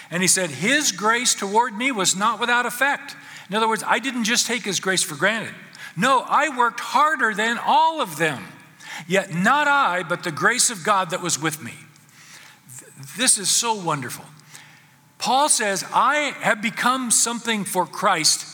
And 0.10 0.22
he 0.22 0.28
said, 0.28 0.50
His 0.50 0.92
grace 0.92 1.36
toward 1.36 1.78
me 1.78 1.92
was 1.92 2.16
not 2.16 2.40
without 2.40 2.66
effect. 2.66 3.16
In 3.50 3.56
other 3.56 3.68
words, 3.68 3.84
I 3.86 4.00
didn't 4.00 4.24
just 4.24 4.48
take 4.48 4.64
His 4.64 4.80
grace 4.80 5.04
for 5.04 5.16
granted. 5.16 5.54
No, 5.98 6.24
I 6.28 6.56
worked 6.56 6.80
harder 6.80 7.34
than 7.34 7.58
all 7.58 8.00
of 8.00 8.18
them. 8.18 8.44
Yet 9.08 9.34
not 9.34 9.68
I, 9.68 10.04
but 10.04 10.24
the 10.24 10.32
grace 10.32 10.70
of 10.70 10.84
God 10.84 11.10
that 11.10 11.22
was 11.22 11.42
with 11.42 11.62
me. 11.62 11.74
This 13.18 13.38
is 13.38 13.50
so 13.50 13.74
wonderful. 13.74 14.26
Paul 15.18 15.50
says, 15.50 15.84
I 15.94 16.34
have 16.42 16.62
become 16.62 17.10
something 17.10 17.66
for 17.66 17.86
Christ 17.86 18.46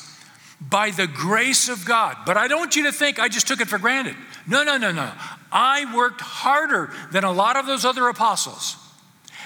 by 0.62 0.91
the 0.91 1.08
grace 1.08 1.67
of 1.67 1.86
God. 1.86 2.17
But 2.25 2.38
I 2.38 2.47
don't 2.47 2.60
want 2.60 2.75
you 2.75 2.84
to 2.84 2.91
think 2.91 3.19
I 3.19 3.27
just 3.27 3.47
took 3.47 3.60
it 3.60 3.67
for 3.67 3.77
granted. 3.77 4.15
No, 4.47 4.63
no, 4.63 4.77
no, 4.77 4.91
no. 4.91 5.12
I 5.51 5.93
worked 5.93 6.21
harder 6.21 6.91
than 7.12 7.25
a 7.25 7.32
lot 7.32 7.58
of 7.58 7.65
those 7.65 7.84
other 7.84 8.08
apostles. 8.08 8.77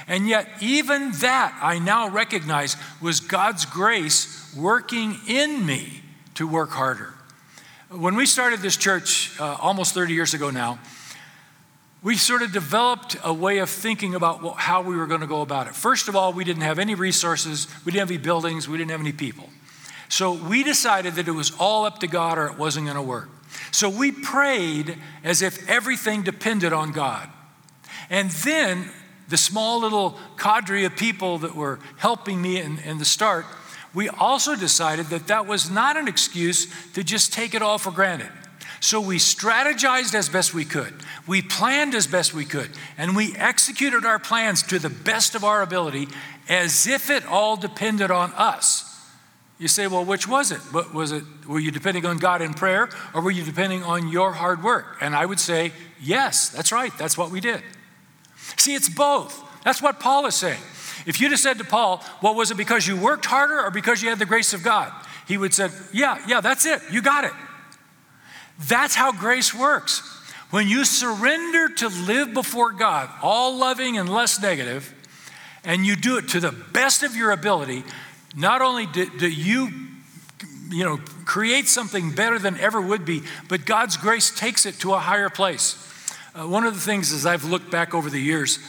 And 0.07 0.27
yet, 0.27 0.47
even 0.61 1.11
that 1.19 1.57
I 1.61 1.79
now 1.79 2.09
recognize 2.09 2.77
was 3.01 3.19
God's 3.19 3.65
grace 3.65 4.53
working 4.55 5.17
in 5.27 5.65
me 5.65 6.01
to 6.35 6.47
work 6.47 6.69
harder. 6.69 7.13
When 7.89 8.17
we 8.17 8.25
started 8.25 8.59
this 8.59 8.75
church 8.75 9.31
uh, 9.39 9.55
almost 9.61 9.93
30 9.93 10.13
years 10.13 10.33
ago 10.33 10.49
now, 10.49 10.77
we 12.03 12.17
sort 12.17 12.41
of 12.41 12.51
developed 12.51 13.15
a 13.23 13.33
way 13.33 13.59
of 13.59 13.69
thinking 13.69 14.13
about 14.13 14.57
how 14.57 14.81
we 14.81 14.97
were 14.97 15.07
going 15.07 15.21
to 15.21 15.27
go 15.27 15.41
about 15.41 15.67
it. 15.67 15.75
First 15.75 16.09
of 16.09 16.15
all, 16.15 16.33
we 16.33 16.43
didn't 16.43 16.63
have 16.63 16.79
any 16.79 16.95
resources, 16.95 17.65
we 17.85 17.93
didn't 17.93 18.01
have 18.01 18.11
any 18.11 18.17
buildings, 18.17 18.67
we 18.67 18.77
didn't 18.77 18.91
have 18.91 18.99
any 18.99 19.13
people. 19.13 19.47
So 20.09 20.33
we 20.33 20.63
decided 20.63 21.15
that 21.15 21.29
it 21.29 21.31
was 21.31 21.53
all 21.59 21.85
up 21.85 21.99
to 21.99 22.07
God 22.07 22.37
or 22.37 22.47
it 22.47 22.57
wasn't 22.57 22.87
going 22.87 22.97
to 22.97 23.01
work. 23.01 23.29
So 23.71 23.89
we 23.89 24.11
prayed 24.11 24.97
as 25.23 25.41
if 25.41 25.69
everything 25.69 26.23
depended 26.23 26.73
on 26.73 26.91
God. 26.91 27.29
And 28.09 28.31
then 28.31 28.91
the 29.29 29.37
small 29.37 29.79
little 29.79 30.17
cadre 30.35 30.83
of 30.83 30.97
people 30.97 31.37
that 31.37 31.55
were 31.55 31.79
helping 31.95 32.41
me 32.41 32.59
in, 32.59 32.79
in 32.79 32.97
the 32.97 33.05
start, 33.05 33.45
we 33.97 34.09
also 34.09 34.55
decided 34.55 35.07
that 35.07 35.25
that 35.25 35.47
was 35.47 35.71
not 35.71 35.97
an 35.97 36.07
excuse 36.07 36.67
to 36.93 37.03
just 37.03 37.33
take 37.33 37.55
it 37.55 37.63
all 37.63 37.79
for 37.79 37.89
granted. 37.89 38.29
So 38.79 39.01
we 39.01 39.17
strategized 39.17 40.13
as 40.13 40.29
best 40.29 40.53
we 40.53 40.65
could. 40.65 40.93
We 41.25 41.41
planned 41.41 41.95
as 41.95 42.05
best 42.05 42.31
we 42.31 42.45
could. 42.45 42.69
And 42.99 43.15
we 43.15 43.35
executed 43.35 44.05
our 44.05 44.19
plans 44.19 44.61
to 44.67 44.77
the 44.77 44.91
best 44.91 45.33
of 45.33 45.43
our 45.43 45.63
ability 45.63 46.09
as 46.47 46.85
if 46.85 47.09
it 47.09 47.25
all 47.25 47.55
depended 47.57 48.11
on 48.11 48.33
us. 48.33 48.85
You 49.57 49.67
say, 49.67 49.87
well, 49.87 50.05
which 50.05 50.27
was 50.27 50.51
it? 50.51 50.59
What 50.71 50.93
was 50.93 51.11
it? 51.11 51.23
Were 51.47 51.57
you 51.59 51.71
depending 51.71 52.05
on 52.05 52.19
God 52.19 52.43
in 52.43 52.53
prayer 52.53 52.89
or 53.15 53.21
were 53.21 53.31
you 53.31 53.43
depending 53.43 53.81
on 53.81 54.09
your 54.09 54.31
hard 54.31 54.63
work? 54.63 54.97
And 55.01 55.15
I 55.15 55.25
would 55.25 55.39
say, 55.39 55.71
yes, 55.99 56.49
that's 56.49 56.71
right. 56.71 56.95
That's 56.99 57.17
what 57.17 57.31
we 57.31 57.39
did. 57.39 57.63
See, 58.57 58.75
it's 58.75 58.89
both. 58.89 59.43
That's 59.63 59.81
what 59.81 59.99
Paul 59.99 60.27
is 60.27 60.35
saying. 60.35 60.61
If 61.05 61.21
you'd 61.21 61.31
have 61.31 61.39
said 61.39 61.57
to 61.59 61.63
Paul, 61.63 62.03
well, 62.21 62.35
was 62.35 62.51
it 62.51 62.57
because 62.57 62.87
you 62.87 62.97
worked 62.97 63.25
harder 63.25 63.61
or 63.61 63.71
because 63.71 64.01
you 64.01 64.09
had 64.09 64.19
the 64.19 64.25
grace 64.25 64.53
of 64.53 64.63
God? 64.63 64.91
He 65.27 65.37
would 65.37 65.55
have 65.55 65.71
said, 65.71 65.71
yeah, 65.93 66.23
yeah, 66.27 66.41
that's 66.41 66.65
it. 66.65 66.81
You 66.91 67.01
got 67.01 67.25
it. 67.25 67.33
That's 68.67 68.95
how 68.95 69.11
grace 69.11 69.53
works. 69.53 70.01
When 70.49 70.67
you 70.67 70.85
surrender 70.85 71.69
to 71.75 71.89
live 71.89 72.33
before 72.33 72.71
God, 72.71 73.09
all 73.21 73.57
loving 73.57 73.97
and 73.97 74.07
less 74.09 74.41
negative, 74.41 74.93
and 75.63 75.85
you 75.85 75.95
do 75.95 76.17
it 76.17 76.29
to 76.29 76.39
the 76.39 76.51
best 76.51 77.03
of 77.03 77.15
your 77.15 77.31
ability, 77.31 77.83
not 78.35 78.61
only 78.61 78.85
do, 78.85 79.09
do 79.17 79.29
you 79.29 79.69
you 80.69 80.83
know 80.83 80.97
create 81.25 81.67
something 81.67 82.11
better 82.11 82.39
than 82.39 82.57
ever 82.59 82.79
would 82.79 83.05
be, 83.05 83.23
but 83.49 83.65
God's 83.65 83.97
grace 83.97 84.37
takes 84.37 84.65
it 84.65 84.75
to 84.79 84.93
a 84.93 84.99
higher 84.99 85.29
place. 85.29 85.75
Uh, 86.33 86.47
one 86.47 86.63
of 86.63 86.73
the 86.73 86.79
things 86.79 87.11
as 87.11 87.25
I've 87.25 87.43
looked 87.43 87.69
back 87.69 87.93
over 87.93 88.09
the 88.09 88.19
years, 88.19 88.59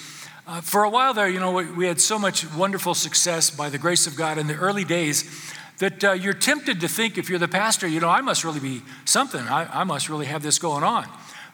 uh, 0.49 0.63
for 0.63 0.83
a 0.83 0.89
while 0.89 1.13
there, 1.13 1.29
you 1.29 1.39
know, 1.39 1.53
we, 1.53 1.71
we, 1.73 1.87
had 1.87 2.01
so 2.01 2.19
much 2.19 2.51
wonderful 2.55 2.95
success 2.95 3.51
by 3.51 3.69
the 3.69 3.77
grace 3.77 4.07
of 4.07 4.17
God 4.17 4.39
in 4.39 4.47
the 4.47 4.55
early 4.55 4.83
days 4.83 5.31
that 5.77 6.03
uh, 6.03 6.13
you're 6.13 6.33
tempted 6.33 6.81
to 6.81 6.89
think 6.89 7.19
if 7.19 7.29
you're 7.29 7.39
the 7.39 7.47
pastor, 7.47 7.87
you 7.87 8.01
know, 8.01 8.09
I 8.09 8.23
must 8.23 8.45
really 8.45 8.59
be 8.59 8.81
something. 9.05 9.43
I, 9.43 9.81
I 9.81 9.85
must 9.85 10.09
really 10.09 10.25
have 10.25 10.43
this 10.43 10.59
going 10.59 10.85
on. 10.85 11.07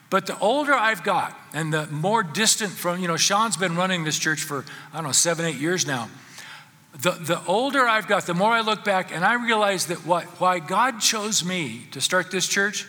But 0.09 0.27
the 0.27 0.39
older 0.39 0.73
I've 0.73 1.03
got 1.03 1.37
and 1.53 1.73
the 1.73 1.87
more 1.87 2.23
distant 2.23 2.71
from, 2.71 3.01
you 3.01 3.09
know, 3.09 3.17
Sean's 3.17 3.57
been 3.57 3.75
running 3.75 4.05
this 4.05 4.17
church 4.17 4.43
for, 4.43 4.63
I 4.93 4.97
don't 4.97 5.07
know, 5.07 5.11
seven, 5.11 5.43
eight 5.43 5.57
years 5.57 5.85
now. 5.85 6.09
The, 6.93 7.11
the 7.11 7.45
older 7.47 7.85
I've 7.85 8.07
got, 8.07 8.25
the 8.25 8.33
more 8.33 8.53
I 8.53 8.61
look 8.61 8.85
back 8.85 9.13
and 9.13 9.25
I 9.25 9.33
realize 9.33 9.87
that 9.87 10.05
what, 10.05 10.23
why 10.39 10.59
God 10.59 11.01
chose 11.01 11.43
me 11.43 11.87
to 11.91 11.99
start 11.99 12.31
this 12.31 12.47
church 12.47 12.87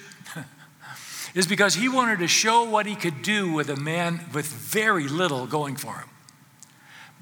is 1.36 1.46
because 1.46 1.74
he 1.74 1.88
wanted 1.88 2.18
to 2.20 2.26
show 2.26 2.64
what 2.64 2.86
he 2.86 2.96
could 2.96 3.20
do 3.20 3.52
with 3.52 3.68
a 3.68 3.76
man 3.76 4.18
with 4.32 4.46
very 4.46 5.06
little 5.06 5.46
going 5.46 5.76
for 5.76 5.94
him. 5.94 6.08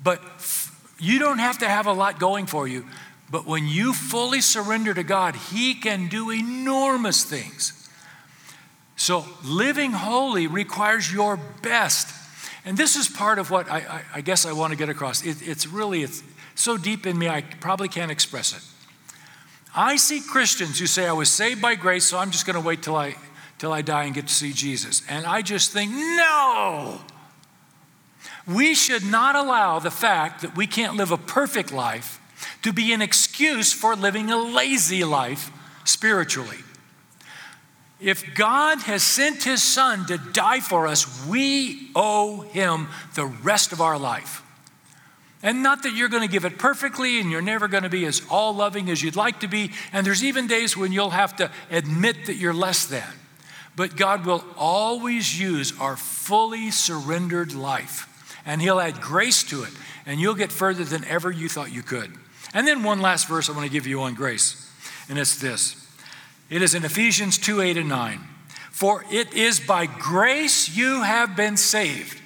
But 0.03 0.23
you 1.01 1.19
don't 1.19 1.41
have 1.41 1.59
to 1.59 1.69
have 1.69 1.89
a 1.89 1.93
lot 1.93 2.21
going 2.21 2.47
for 2.47 2.69
you, 2.69 2.87
but 3.29 3.45
when 3.45 3.67
you 3.67 3.93
fully 3.93 4.41
surrender 4.41 4.95
to 4.95 5.03
God, 5.03 5.35
he 5.35 5.75
can 5.75 6.07
do 6.07 6.31
enormous 6.31 7.25
things. 7.25 7.91
So 8.95 9.25
living 9.43 9.91
holy 9.91 10.47
requires 10.47 11.13
your 11.13 11.37
best. 11.63 12.15
And 12.65 12.79
this 12.79 12.95
is 12.95 13.09
part 13.09 13.41
of 13.41 13.51
what 13.51 13.69
I, 13.69 13.79
I, 13.79 14.03
I 14.15 14.21
guess 14.21 14.47
I 14.47 14.53
want 14.53 14.71
to 14.71 14.77
get 14.77 14.89
across. 14.89 15.27
It, 15.27 15.47
it's 15.47 15.67
really 15.67 16.05
it's 16.05 16.23
so 16.55 16.77
deep 16.77 17.05
in 17.05 17.19
me, 17.19 17.29
I 17.29 17.41
probably 17.41 17.89
can't 17.89 18.13
express 18.13 18.57
it. 18.57 18.63
I 19.75 19.97
see 19.97 20.21
Christians 20.21 20.79
who 20.79 20.87
say, 20.87 21.09
I 21.09 21.13
was 21.13 21.29
saved 21.29 21.61
by 21.61 21.75
grace, 21.75 22.05
so 22.05 22.17
I'm 22.17 22.31
just 22.31 22.47
going 22.47 22.55
to 22.55 22.65
wait 22.65 22.81
till 22.81 22.95
I 22.95 23.17
till 23.65 23.73
I 23.73 23.81
die 23.81 24.05
and 24.05 24.15
get 24.15 24.27
to 24.27 24.35
see 24.35 24.53
Jesus. 24.53 25.03
And 25.09 25.25
I 25.25 25.41
just 25.41 25.73
think, 25.73 25.91
no, 25.91 27.01
We 28.47 28.75
should 28.75 29.05
not 29.05 29.37
allow 29.37 29.79
the 29.79 29.91
fact 29.91 30.43
that 30.43 30.55
we 30.55 30.67
can't 30.67 30.97
live 30.97 31.11
a 31.11 31.17
perfect 31.17 31.73
life 31.73 32.21
to 32.63 32.75
be 32.75 32.93
an 32.93 33.01
excuse 33.01 33.73
for 33.73 33.97
living 33.97 34.31
a 34.31 34.37
lazy 34.37 35.03
life 35.03 35.51
spiritually. 35.85 36.59
If 38.01 38.35
God 38.35 38.81
has 38.83 39.03
sent 39.03 39.45
his 39.45 39.63
son 39.63 40.05
to 40.07 40.19
die 40.19 40.61
for 40.61 40.87
us, 40.87 41.27
we 41.27 41.89
owe 41.95 42.43
him 42.43 42.89
the 43.15 43.25
rest 43.25 43.73
of 43.73 43.81
our 43.81 43.99
life. 43.99 44.43
And 45.43 45.63
not 45.63 45.83
that 45.85 45.95
you're 45.95 46.11
going 46.11 46.27
to 46.27 46.33
give 46.33 46.45
it 46.45 46.59
perfectly 46.59 47.21
and 47.21 47.31
you're 47.31 47.41
never 47.41 47.67
going 47.67 47.85
to 47.85 47.89
be 47.89 48.05
as 48.05 48.21
all 48.29 48.55
loving 48.55 48.91
as 48.91 49.03
you'd 49.03 49.17
like 49.17 49.41
to 49.41 49.49
be. 49.49 49.71
And 49.91 50.07
there's 50.07 50.23
even 50.23 50.49
days 50.49 50.77
when 50.77 50.93
you'll 50.93 51.11
have 51.11 51.37
to 51.37 51.51
admit 51.71 52.27
that 52.27 52.35
you're 52.35 52.53
less 52.55 52.85
than. 52.85 53.09
But 53.77 53.97
God 53.97 54.25
will 54.25 54.45
always 54.57 55.39
use 55.39 55.79
our 55.81 55.97
fully 55.97 56.71
surrendered 56.71 57.55
life. 57.55 58.11
And 58.47 58.61
He'll 58.61 58.81
add 58.81 59.01
grace 59.01 59.43
to 59.45 59.65
it. 59.65 59.71
And 60.07 60.21
you'll 60.21 60.35
get 60.35 60.53
further 60.53 60.85
than 60.85 61.05
ever 61.05 61.31
you 61.31 61.49
thought 61.49 61.73
you 61.73 61.83
could. 61.83 62.13
And 62.53 62.69
then 62.69 62.83
one 62.83 63.01
last 63.01 63.27
verse 63.27 63.49
I 63.49 63.53
want 63.53 63.65
to 63.65 63.73
give 63.73 63.87
you 63.87 64.03
on 64.03 64.15
grace. 64.15 64.71
And 65.09 65.19
it's 65.19 65.39
this 65.41 65.81
it 66.51 66.63
is 66.63 66.75
in 66.75 66.85
Ephesians 66.85 67.39
2 67.39 67.61
8 67.61 67.77
and 67.79 67.89
9. 67.89 68.21
For 68.71 69.05
it 69.11 69.33
is 69.35 69.61
by 69.61 69.87
grace 69.87 70.77
you 70.77 71.03
have 71.03 71.37
been 71.37 71.57
saved. 71.57 72.21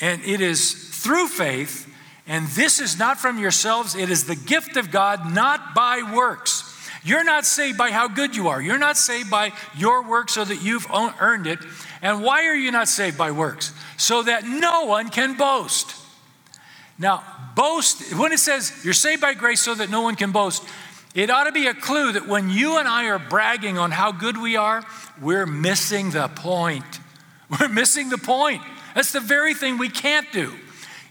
And 0.00 0.22
it 0.24 0.40
is 0.40 0.72
through 1.02 1.28
faith 1.28 1.86
and 2.30 2.46
this 2.46 2.78
is 2.78 2.96
not 2.96 3.18
from 3.18 3.40
yourselves, 3.40 3.96
it 3.96 4.08
is 4.08 4.26
the 4.26 4.36
gift 4.36 4.76
of 4.76 4.92
God, 4.92 5.34
not 5.34 5.74
by 5.74 6.12
works. 6.14 6.62
You're 7.02 7.24
not 7.24 7.46
saved 7.46 7.78
by 7.78 7.90
how 7.90 8.08
good 8.08 8.36
you 8.36 8.48
are. 8.48 8.60
You're 8.60 8.78
not 8.78 8.96
saved 8.96 9.30
by 9.30 9.52
your 9.76 10.02
work 10.02 10.28
so 10.28 10.44
that 10.44 10.62
you've 10.62 10.86
earned 10.92 11.46
it. 11.46 11.58
And 12.02 12.22
why 12.22 12.46
are 12.46 12.54
you 12.54 12.70
not 12.70 12.88
saved 12.88 13.16
by 13.16 13.30
works? 13.30 13.72
So 13.96 14.22
that 14.22 14.44
no 14.44 14.84
one 14.84 15.08
can 15.08 15.36
boast. 15.36 15.94
Now, 16.98 17.24
boast, 17.56 18.14
when 18.14 18.32
it 18.32 18.38
says 18.38 18.84
you're 18.84 18.92
saved 18.92 19.22
by 19.22 19.34
grace 19.34 19.60
so 19.60 19.74
that 19.74 19.90
no 19.90 20.02
one 20.02 20.16
can 20.16 20.32
boast, 20.32 20.62
it 21.14 21.30
ought 21.30 21.44
to 21.44 21.52
be 21.52 21.66
a 21.66 21.74
clue 21.74 22.12
that 22.12 22.28
when 22.28 22.50
you 22.50 22.76
and 22.78 22.86
I 22.86 23.06
are 23.06 23.18
bragging 23.18 23.78
on 23.78 23.90
how 23.90 24.12
good 24.12 24.36
we 24.36 24.56
are, 24.56 24.84
we're 25.20 25.46
missing 25.46 26.10
the 26.10 26.28
point. 26.28 26.84
We're 27.60 27.68
missing 27.68 28.10
the 28.10 28.18
point. 28.18 28.62
That's 28.94 29.10
the 29.10 29.18
very 29.18 29.54
thing 29.54 29.76
we 29.76 29.88
can't 29.88 30.30
do. 30.30 30.54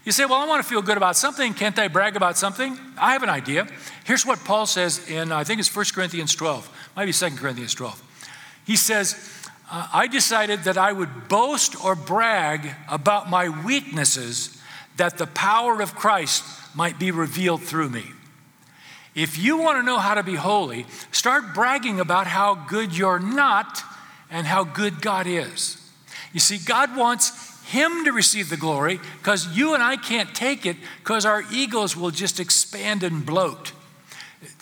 You 0.04 0.12
say, 0.12 0.24
Well, 0.24 0.40
I 0.40 0.46
want 0.46 0.62
to 0.62 0.68
feel 0.68 0.82
good 0.82 0.96
about 0.96 1.16
something. 1.16 1.54
Can't 1.54 1.78
I 1.78 1.88
brag 1.88 2.16
about 2.16 2.38
something? 2.38 2.78
I 2.98 3.12
have 3.12 3.22
an 3.22 3.28
idea. 3.28 3.66
Here's 4.04 4.24
what 4.24 4.42
Paul 4.44 4.66
says 4.66 5.08
in, 5.10 5.32
I 5.32 5.44
think 5.44 5.60
it's 5.60 5.74
1 5.74 5.86
Corinthians 5.94 6.34
12, 6.34 6.90
might 6.96 7.06
be 7.06 7.12
2 7.12 7.30
Corinthians 7.36 7.74
12. 7.74 8.02
He 8.66 8.76
says, 8.76 9.14
uh, 9.70 9.88
I 9.92 10.06
decided 10.06 10.64
that 10.64 10.76
I 10.76 10.92
would 10.92 11.28
boast 11.28 11.82
or 11.84 11.94
brag 11.94 12.70
about 12.88 13.30
my 13.30 13.48
weaknesses 13.48 14.60
that 14.96 15.16
the 15.16 15.26
power 15.26 15.80
of 15.80 15.94
Christ 15.94 16.44
might 16.74 16.98
be 16.98 17.10
revealed 17.10 17.62
through 17.62 17.90
me. 17.90 18.04
If 19.14 19.38
you 19.38 19.58
want 19.58 19.78
to 19.78 19.82
know 19.82 19.98
how 19.98 20.14
to 20.14 20.22
be 20.22 20.36
holy, 20.36 20.86
start 21.10 21.54
bragging 21.54 22.00
about 22.00 22.26
how 22.26 22.54
good 22.54 22.96
you're 22.96 23.18
not 23.18 23.82
and 24.30 24.46
how 24.46 24.64
good 24.64 25.02
God 25.02 25.26
is. 25.26 25.76
You 26.32 26.40
see, 26.40 26.58
God 26.58 26.96
wants 26.96 27.49
him 27.70 28.04
to 28.04 28.12
receive 28.12 28.50
the 28.50 28.56
glory 28.56 29.00
because 29.18 29.56
you 29.56 29.74
and 29.74 29.82
I 29.82 29.96
can't 29.96 30.34
take 30.34 30.66
it 30.66 30.76
because 30.98 31.24
our 31.24 31.44
egos 31.52 31.96
will 31.96 32.10
just 32.10 32.40
expand 32.40 33.02
and 33.02 33.24
bloat. 33.24 33.72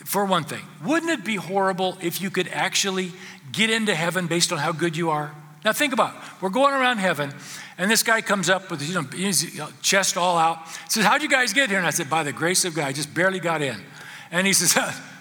For 0.05 0.25
one 0.25 0.44
thing, 0.44 0.62
wouldn't 0.85 1.11
it 1.11 1.25
be 1.25 1.37
horrible 1.37 1.97
if 2.03 2.21
you 2.21 2.31
could 2.31 2.49
actually 2.49 3.12
get 3.51 3.71
into 3.71 3.94
heaven 3.94 4.27
based 4.27 4.53
on 4.53 4.59
how 4.59 4.73
good 4.73 4.97
you 4.97 5.11
are? 5.11 5.35
Now 5.64 5.73
think 5.73 5.92
about 5.92 6.14
it. 6.14 6.21
We're 6.42 6.51
going 6.51 6.75
around 6.75 6.99
heaven, 6.99 7.33
and 7.79 7.90
this 7.90 8.03
guy 8.03 8.21
comes 8.21 8.51
up 8.51 8.71
with 8.71 8.87
you 8.87 8.94
know, 8.94 9.03
his 9.03 9.61
chest 9.83 10.16
all 10.16 10.37
out, 10.37 10.59
says, 10.88 11.05
How'd 11.05 11.23
you 11.23 11.29
guys 11.29 11.53
get 11.53 11.68
here? 11.71 11.79
And 11.79 11.87
I 11.87 11.90
said, 11.90 12.11
By 12.11 12.23
the 12.23 12.33
grace 12.33 12.64
of 12.64 12.75
God, 12.75 12.87
I 12.87 12.92
just 12.92 13.14
barely 13.14 13.40
got 13.40 13.62
in. 13.62 13.81
And 14.31 14.47
he 14.47 14.53
says, 14.53 14.77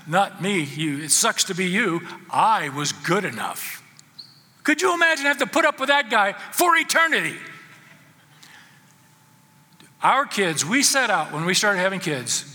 Not 0.08 0.42
me, 0.42 0.64
you. 0.64 1.00
It 1.00 1.12
sucks 1.12 1.46
to 1.46 1.56
be 1.56 1.66
you. 1.66 2.02
I 2.30 2.70
was 2.70 2.92
good 2.92 3.26
enough. 3.26 3.84
Could 4.64 4.82
you 4.82 4.94
imagine 4.94 5.26
have 5.26 5.38
to 5.40 5.48
put 5.48 5.66
up 5.66 5.80
with 5.80 5.90
that 5.90 6.10
guy 6.10 6.34
for 6.52 6.76
eternity? 6.76 7.38
Our 10.02 10.26
kids, 10.26 10.64
we 10.64 10.84
set 10.84 11.10
out 11.10 11.32
when 11.32 11.46
we 11.46 11.54
started 11.54 11.80
having 11.80 12.00
kids 12.00 12.54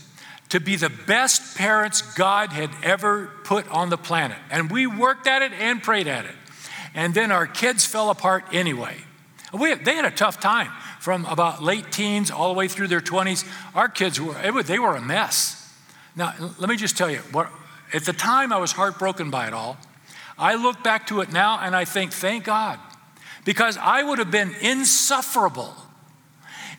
to 0.51 0.61
be 0.61 0.77
the 0.77 0.91
best 0.91 1.57
parents 1.57 2.03
God 2.15 2.51
had 2.51 2.71
ever 2.83 3.31
put 3.45 3.69
on 3.69 3.91
the 3.91 3.97
planet. 3.97 4.37
And 4.51 4.71
we 4.71 4.87
worked 4.87 5.27
at 5.27 5.43
it 5.43 5.53
and 5.53 5.83
prayed 5.83 6.07
at 6.07 6.25
it. 6.25 6.35
And 6.95 7.15
then 7.15 7.33
our 7.33 7.47
kids 7.47 7.87
fell 7.87 8.11
apart 8.11 8.45
anyway. 8.53 8.97
They 9.53 9.95
had 9.95 10.05
a 10.05 10.11
tough 10.11 10.41
time 10.41 10.71
from 11.01 11.25
about 11.25 11.63
late 11.63 11.91
teens 11.91 12.31
all 12.31 12.53
the 12.53 12.59
way 12.59 12.69
through 12.69 12.89
their 12.89 13.01
20s. 13.01 13.45
Our 13.75 13.89
kids 13.89 14.21
were, 14.21 14.35
was, 14.53 14.67
they 14.67 14.79
were 14.79 14.95
a 14.95 15.01
mess. 15.01 15.59
Now, 16.15 16.35
let 16.59 16.69
me 16.69 16.77
just 16.77 16.97
tell 16.97 17.11
you, 17.11 17.19
what, 17.33 17.51
at 17.93 18.05
the 18.05 18.13
time 18.13 18.53
I 18.53 18.59
was 18.59 18.73
heartbroken 18.73 19.31
by 19.31 19.47
it 19.47 19.55
all. 19.55 19.79
I 20.39 20.55
look 20.55 20.83
back 20.85 21.07
to 21.09 21.21
it 21.21 21.33
now 21.33 21.59
and 21.61 21.75
I 21.75 21.85
think, 21.85 22.13
thank 22.13 22.45
God, 22.45 22.79
because 23.45 23.77
I 23.77 24.03
would 24.03 24.19
have 24.19 24.31
been 24.31 24.55
insufferable 24.61 25.75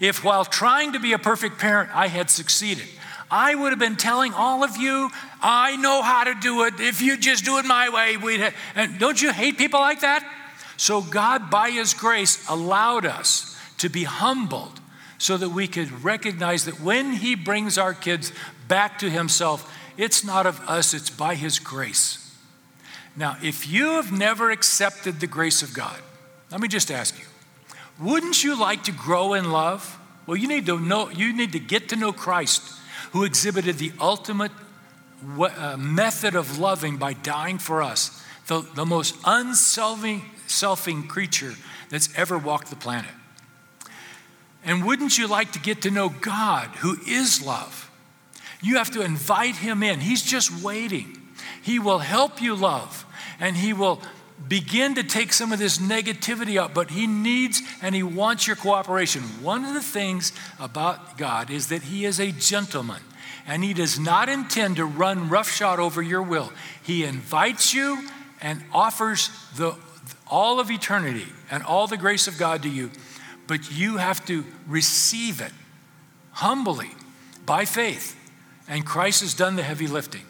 if 0.04 0.22
while 0.22 0.44
trying 0.44 0.92
to 0.92 1.00
be 1.00 1.14
a 1.14 1.18
perfect 1.18 1.60
parent, 1.60 1.90
I 1.96 2.08
had 2.10 2.30
succeeded. 2.30 2.84
I 3.32 3.56
would 3.56 3.70
have 3.70 3.80
been 3.80 3.96
telling 3.96 4.34
all 4.34 4.62
of 4.62 4.76
you, 4.76 5.10
I 5.42 5.78
know 5.78 6.02
how 6.02 6.26
to 6.26 6.34
do 6.34 6.66
it. 6.66 6.74
If 6.82 7.02
you 7.02 7.16
just 7.16 7.46
do 7.46 7.58
it 7.58 7.64
my 7.64 7.88
way, 7.88 8.18
we'd 8.18 8.42
have. 8.42 8.54
And 8.76 9.00
don't 9.00 9.22
you 9.22 9.32
hate 9.32 9.58
people 9.58 9.80
like 9.80 10.02
that? 10.02 10.30
So 10.76 11.02
God, 11.02 11.50
by 11.50 11.70
His 11.72 11.94
grace, 11.94 12.46
allowed 12.50 13.06
us 13.06 13.58
to 13.78 13.88
be 13.88 14.04
humbled 14.04 14.82
so 15.20 15.38
that 15.38 15.50
we 15.50 15.68
could 15.68 16.04
recognize 16.04 16.66
that 16.66 16.82
when 16.82 17.14
He 17.14 17.34
brings 17.34 17.78
our 17.78 17.94
kids 17.94 18.34
back 18.68 19.00
to 19.00 19.10
Himself, 19.10 19.74
it's 19.96 20.22
not 20.26 20.46
of 20.46 20.60
us, 20.68 20.94
it's 20.94 21.10
by 21.10 21.36
His 21.36 21.60
grace. 21.60 22.38
Now, 23.16 23.38
if 23.42 23.70
you 23.70 23.92
have 23.92 24.12
never 24.12 24.52
accepted 24.52 25.22
the 25.22 25.28
grace 25.28 25.62
of 25.62 25.74
God, 25.74 25.98
let 26.52 26.60
me 26.60 26.68
just 26.68 26.92
ask 26.92 27.18
you 27.18 27.26
wouldn't 28.00 28.44
you 28.44 28.60
like 28.60 28.84
to 28.86 28.92
grow 28.92 29.34
in 29.34 29.52
love? 29.52 30.00
Well, 30.26 30.38
you 30.38 30.48
need 30.48 30.66
to 30.68 30.80
know, 30.80 31.10
you 31.10 31.34
need 31.34 31.52
to 31.52 31.60
get 31.60 31.90
to 31.90 31.96
know 31.96 32.14
Christ, 32.14 32.62
who 33.12 33.24
exhibited 33.24 33.78
the 33.78 33.92
ultimate 34.00 34.52
uh, 35.40 35.78
method 35.78 36.36
of 36.36 36.60
loving 36.60 36.98
by 36.98 37.14
dying 37.14 37.58
for 37.58 37.82
us, 37.82 38.24
the, 38.48 38.66
the 38.76 38.86
most 38.86 39.16
unselfing 39.24 40.22
selfing 40.48 41.08
creature 41.08 41.54
that's 41.90 42.16
ever 42.18 42.38
walked 42.38 42.70
the 42.70 42.76
planet. 42.76 43.12
And 44.66 44.86
wouldn't 44.86 45.18
you 45.18 45.28
like 45.28 45.52
to 45.54 45.60
get 45.60 45.82
to 45.84 45.92
know 45.92 46.10
God, 46.10 46.68
who 46.78 46.98
is 47.08 47.46
love? 47.46 47.90
You 48.62 48.78
have 48.78 48.92
to 48.92 49.02
invite 49.02 49.58
him 49.58 49.84
in. 49.84 50.00
He's 50.00 50.22
just 50.22 50.64
waiting. 50.64 51.22
He 51.62 51.80
will 51.80 52.00
help 52.00 52.42
you 52.42 52.56
love, 52.56 53.06
and 53.40 53.58
he 53.58 53.74
will 53.74 54.02
begin 54.48 54.96
to 54.96 55.04
take 55.04 55.34
some 55.34 55.52
of 55.52 55.60
this 55.60 55.78
negativity 55.78 56.60
out, 56.60 56.74
but 56.74 56.92
He 56.92 57.08
needs 57.08 57.62
and 57.82 57.96
He 57.96 58.04
wants 58.04 58.48
your 58.48 58.56
cooperation. 58.56 59.22
One 59.42 59.64
of 59.66 59.74
the 59.74 59.82
things 59.82 60.32
about 60.60 61.18
God 61.18 61.50
is 61.50 61.68
that 61.68 61.84
He 61.84 62.06
is 62.06 62.20
a 62.20 62.32
gentleman 62.32 63.02
and 63.48 63.64
He 63.64 63.74
does 63.74 64.00
not 64.00 64.30
intend 64.30 64.78
to 64.78 64.86
run 64.86 65.30
roughshod 65.30 65.80
over 65.80 66.02
your 66.02 66.22
will. 66.22 66.52
He 66.82 67.04
invites 67.04 67.74
you 67.74 68.08
and 68.42 68.64
offers 68.74 69.30
the, 69.56 69.76
all 70.30 70.60
of 70.60 70.70
eternity 70.70 71.28
and 71.50 71.64
all 71.64 71.88
the 71.88 71.98
grace 71.98 72.28
of 72.28 72.38
God 72.38 72.64
to 72.64 72.70
you, 72.70 72.92
but 73.48 73.72
you 73.72 73.98
have 73.98 74.26
to 74.26 74.46
receive 74.68 75.42
it 75.42 75.52
humbly 76.32 76.92
by 77.46 77.66
faith. 77.66 78.20
And 78.68 78.86
Christ 78.86 79.22
has 79.22 79.34
done 79.34 79.56
the 79.56 79.64
heavy 79.64 79.88
lifting. 79.88 80.24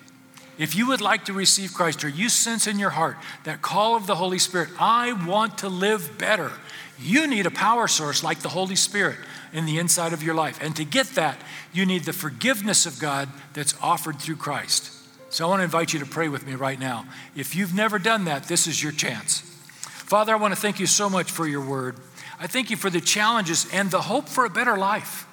If 0.58 0.76
you 0.76 0.88
would 0.88 1.02
like 1.02 1.26
to 1.26 1.34
receive 1.34 1.74
Christ 1.74 2.04
or 2.04 2.10
you 2.10 2.30
sense 2.30 2.68
in 2.68 2.78
your 2.78 2.92
heart 2.92 3.18
that 3.44 3.62
call 3.62 3.96
of 3.96 4.06
the 4.06 4.16
Holy 4.16 4.40
Spirit, 4.40 4.70
I 4.80 5.14
want 5.14 5.60
to 5.60 5.70
live 5.70 6.18
better, 6.18 6.52
you 7.00 7.28
need 7.28 7.46
a 7.46 7.52
power 7.52 7.88
source 7.88 8.24
like 8.24 8.40
the 8.40 8.50
Holy 8.50 8.76
Spirit 8.76 9.18
in 9.52 9.66
the 9.66 9.80
inside 9.80 10.14
of 10.14 10.22
your 10.22 10.36
life. 10.36 10.60
And 10.62 10.76
to 10.76 10.86
get 10.86 11.08
that, 11.16 11.38
you 11.72 11.86
need 11.86 12.04
the 12.04 12.14
forgiveness 12.14 12.86
of 12.86 13.00
God 13.00 13.30
that's 13.54 13.76
offered 13.82 14.20
through 14.20 14.36
Christ. 14.36 14.92
So 15.30 15.46
I 15.46 15.50
want 15.50 15.62
to 15.62 15.64
invite 15.64 15.94
you 15.94 16.00
to 16.00 16.06
pray 16.06 16.28
with 16.28 16.46
me 16.46 16.54
right 16.54 16.80
now. 16.80 17.06
If 17.36 17.56
you've 17.56 17.74
never 17.74 17.98
done 17.98 18.26
that, 18.26 18.44
this 18.44 18.68
is 18.68 18.82
your 18.82 18.92
chance. 18.92 19.42
Father, 19.82 20.34
I 20.34 20.36
want 20.36 20.54
to 20.54 20.60
thank 20.60 20.80
you 20.80 20.86
so 20.86 21.10
much 21.10 21.32
for 21.32 21.48
your 21.48 21.66
word. 21.66 21.98
I 22.40 22.46
thank 22.46 22.70
you 22.70 22.78
for 22.78 22.92
the 22.92 23.02
challenges 23.02 23.68
and 23.74 23.90
the 23.90 24.02
hope 24.02 24.30
for 24.30 24.46
a 24.46 24.50
better 24.50 24.78
life. 24.78 25.26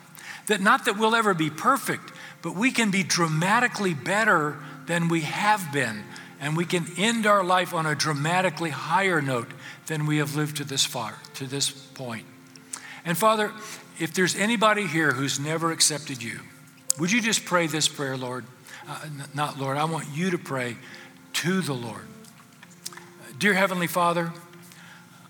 That 0.46 0.62
not 0.62 0.86
that 0.86 0.96
we'll 0.96 1.14
ever 1.14 1.34
be 1.34 1.50
perfect, 1.50 2.12
but 2.40 2.54
we 2.54 2.70
can 2.70 2.90
be 2.90 3.02
dramatically 3.02 3.92
better 3.92 4.56
than 4.90 5.06
we 5.06 5.20
have 5.20 5.72
been, 5.72 6.02
and 6.40 6.56
we 6.56 6.64
can 6.64 6.84
end 6.98 7.24
our 7.24 7.44
life 7.44 7.72
on 7.72 7.86
a 7.86 7.94
dramatically 7.94 8.70
higher 8.70 9.22
note 9.22 9.48
than 9.86 10.04
we 10.04 10.16
have 10.16 10.34
lived 10.34 10.56
to 10.56 10.64
this 10.64 10.84
far, 10.84 11.16
to 11.34 11.46
this 11.46 11.70
point. 11.70 12.26
And 13.04 13.16
Father, 13.16 13.52
if 14.00 14.12
there's 14.14 14.34
anybody 14.34 14.88
here 14.88 15.12
who's 15.12 15.38
never 15.38 15.70
accepted 15.70 16.20
you, 16.20 16.40
would 16.98 17.12
you 17.12 17.22
just 17.22 17.44
pray 17.44 17.68
this 17.68 17.86
prayer, 17.86 18.16
Lord? 18.16 18.44
Uh, 18.88 18.98
not 19.32 19.60
Lord, 19.60 19.76
I 19.76 19.84
want 19.84 20.08
you 20.12 20.30
to 20.30 20.38
pray 20.38 20.76
to 21.34 21.60
the 21.60 21.72
Lord. 21.72 22.02
Dear 23.38 23.54
Heavenly 23.54 23.86
Father, 23.86 24.32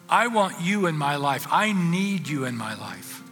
I 0.09 0.29
want 0.29 0.63
you 0.63 0.87
in 0.87 0.97
my 0.97 1.17
life. 1.17 1.47
I 1.51 1.75
need 1.75 2.29
you 2.29 2.47
in 2.47 2.57
my 2.57 2.73
life. 2.73 3.23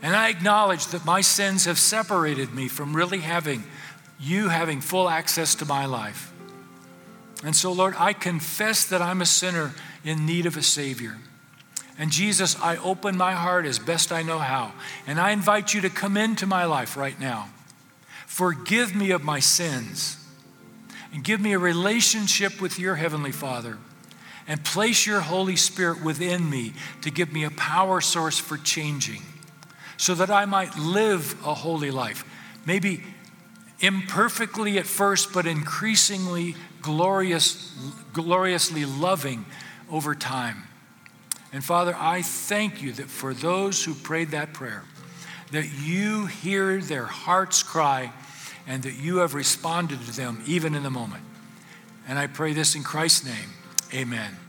And 0.00 0.16
I 0.16 0.30
acknowledge 0.30 0.86
that 0.86 1.04
my 1.04 1.20
sins 1.20 1.66
have 1.66 1.78
separated 1.78 2.54
me 2.54 2.68
from 2.68 2.96
really 2.96 3.18
having 3.18 3.64
you 4.24 4.48
having 4.48 4.80
full 4.80 5.08
access 5.08 5.54
to 5.56 5.66
my 5.66 5.86
life. 5.86 6.32
And 7.44 7.54
so, 7.54 7.72
Lord, 7.72 7.94
I 7.98 8.14
confess 8.14 8.86
that 8.86 9.02
I'm 9.02 9.20
a 9.20 9.26
sinner 9.26 9.74
in 10.02 10.24
need 10.24 10.46
of 10.46 10.56
a 10.56 10.62
Savior. 10.62 11.18
And 11.98 12.10
Jesus, 12.10 12.56
I 12.60 12.76
open 12.78 13.16
my 13.16 13.32
heart 13.32 13.66
as 13.66 13.78
best 13.78 14.10
I 14.10 14.22
know 14.22 14.38
how. 14.38 14.72
And 15.06 15.20
I 15.20 15.30
invite 15.30 15.74
you 15.74 15.80
to 15.82 15.90
come 15.90 16.16
into 16.16 16.46
my 16.46 16.64
life 16.64 16.96
right 16.96 17.18
now. 17.20 17.50
Forgive 18.26 18.96
me 18.96 19.10
of 19.10 19.22
my 19.22 19.40
sins 19.40 20.16
and 21.12 21.22
give 21.22 21.40
me 21.40 21.52
a 21.52 21.58
relationship 21.58 22.60
with 22.60 22.78
your 22.78 22.96
Heavenly 22.96 23.30
Father. 23.30 23.78
And 24.46 24.62
place 24.62 25.06
your 25.06 25.20
Holy 25.20 25.56
Spirit 25.56 26.04
within 26.04 26.50
me 26.50 26.74
to 27.00 27.10
give 27.10 27.32
me 27.32 27.44
a 27.44 27.50
power 27.50 28.02
source 28.02 28.38
for 28.38 28.58
changing 28.58 29.22
so 29.96 30.14
that 30.14 30.30
I 30.30 30.44
might 30.44 30.76
live 30.76 31.34
a 31.46 31.54
holy 31.54 31.90
life. 31.90 32.24
Maybe 32.66 33.04
imperfectly 33.84 34.78
at 34.78 34.86
first, 34.86 35.32
but 35.32 35.46
increasingly 35.46 36.54
glorious, 36.80 37.72
gloriously 38.12 38.84
loving 38.84 39.44
over 39.90 40.14
time. 40.14 40.64
And 41.52 41.62
Father, 41.62 41.94
I 41.98 42.22
thank 42.22 42.82
you 42.82 42.92
that 42.92 43.06
for 43.08 43.32
those 43.32 43.84
who 43.84 43.94
prayed 43.94 44.30
that 44.30 44.52
prayer, 44.54 44.82
that 45.52 45.66
you 45.82 46.26
hear 46.26 46.80
their 46.80 47.04
hearts 47.04 47.62
cry 47.62 48.12
and 48.66 48.82
that 48.82 48.94
you 48.94 49.18
have 49.18 49.34
responded 49.34 50.00
to 50.00 50.12
them 50.16 50.42
even 50.46 50.74
in 50.74 50.82
the 50.82 50.90
moment. 50.90 51.22
And 52.08 52.18
I 52.18 52.26
pray 52.26 52.52
this 52.52 52.74
in 52.74 52.82
Christ's 52.82 53.26
name. 53.26 53.50
Amen. 53.92 54.43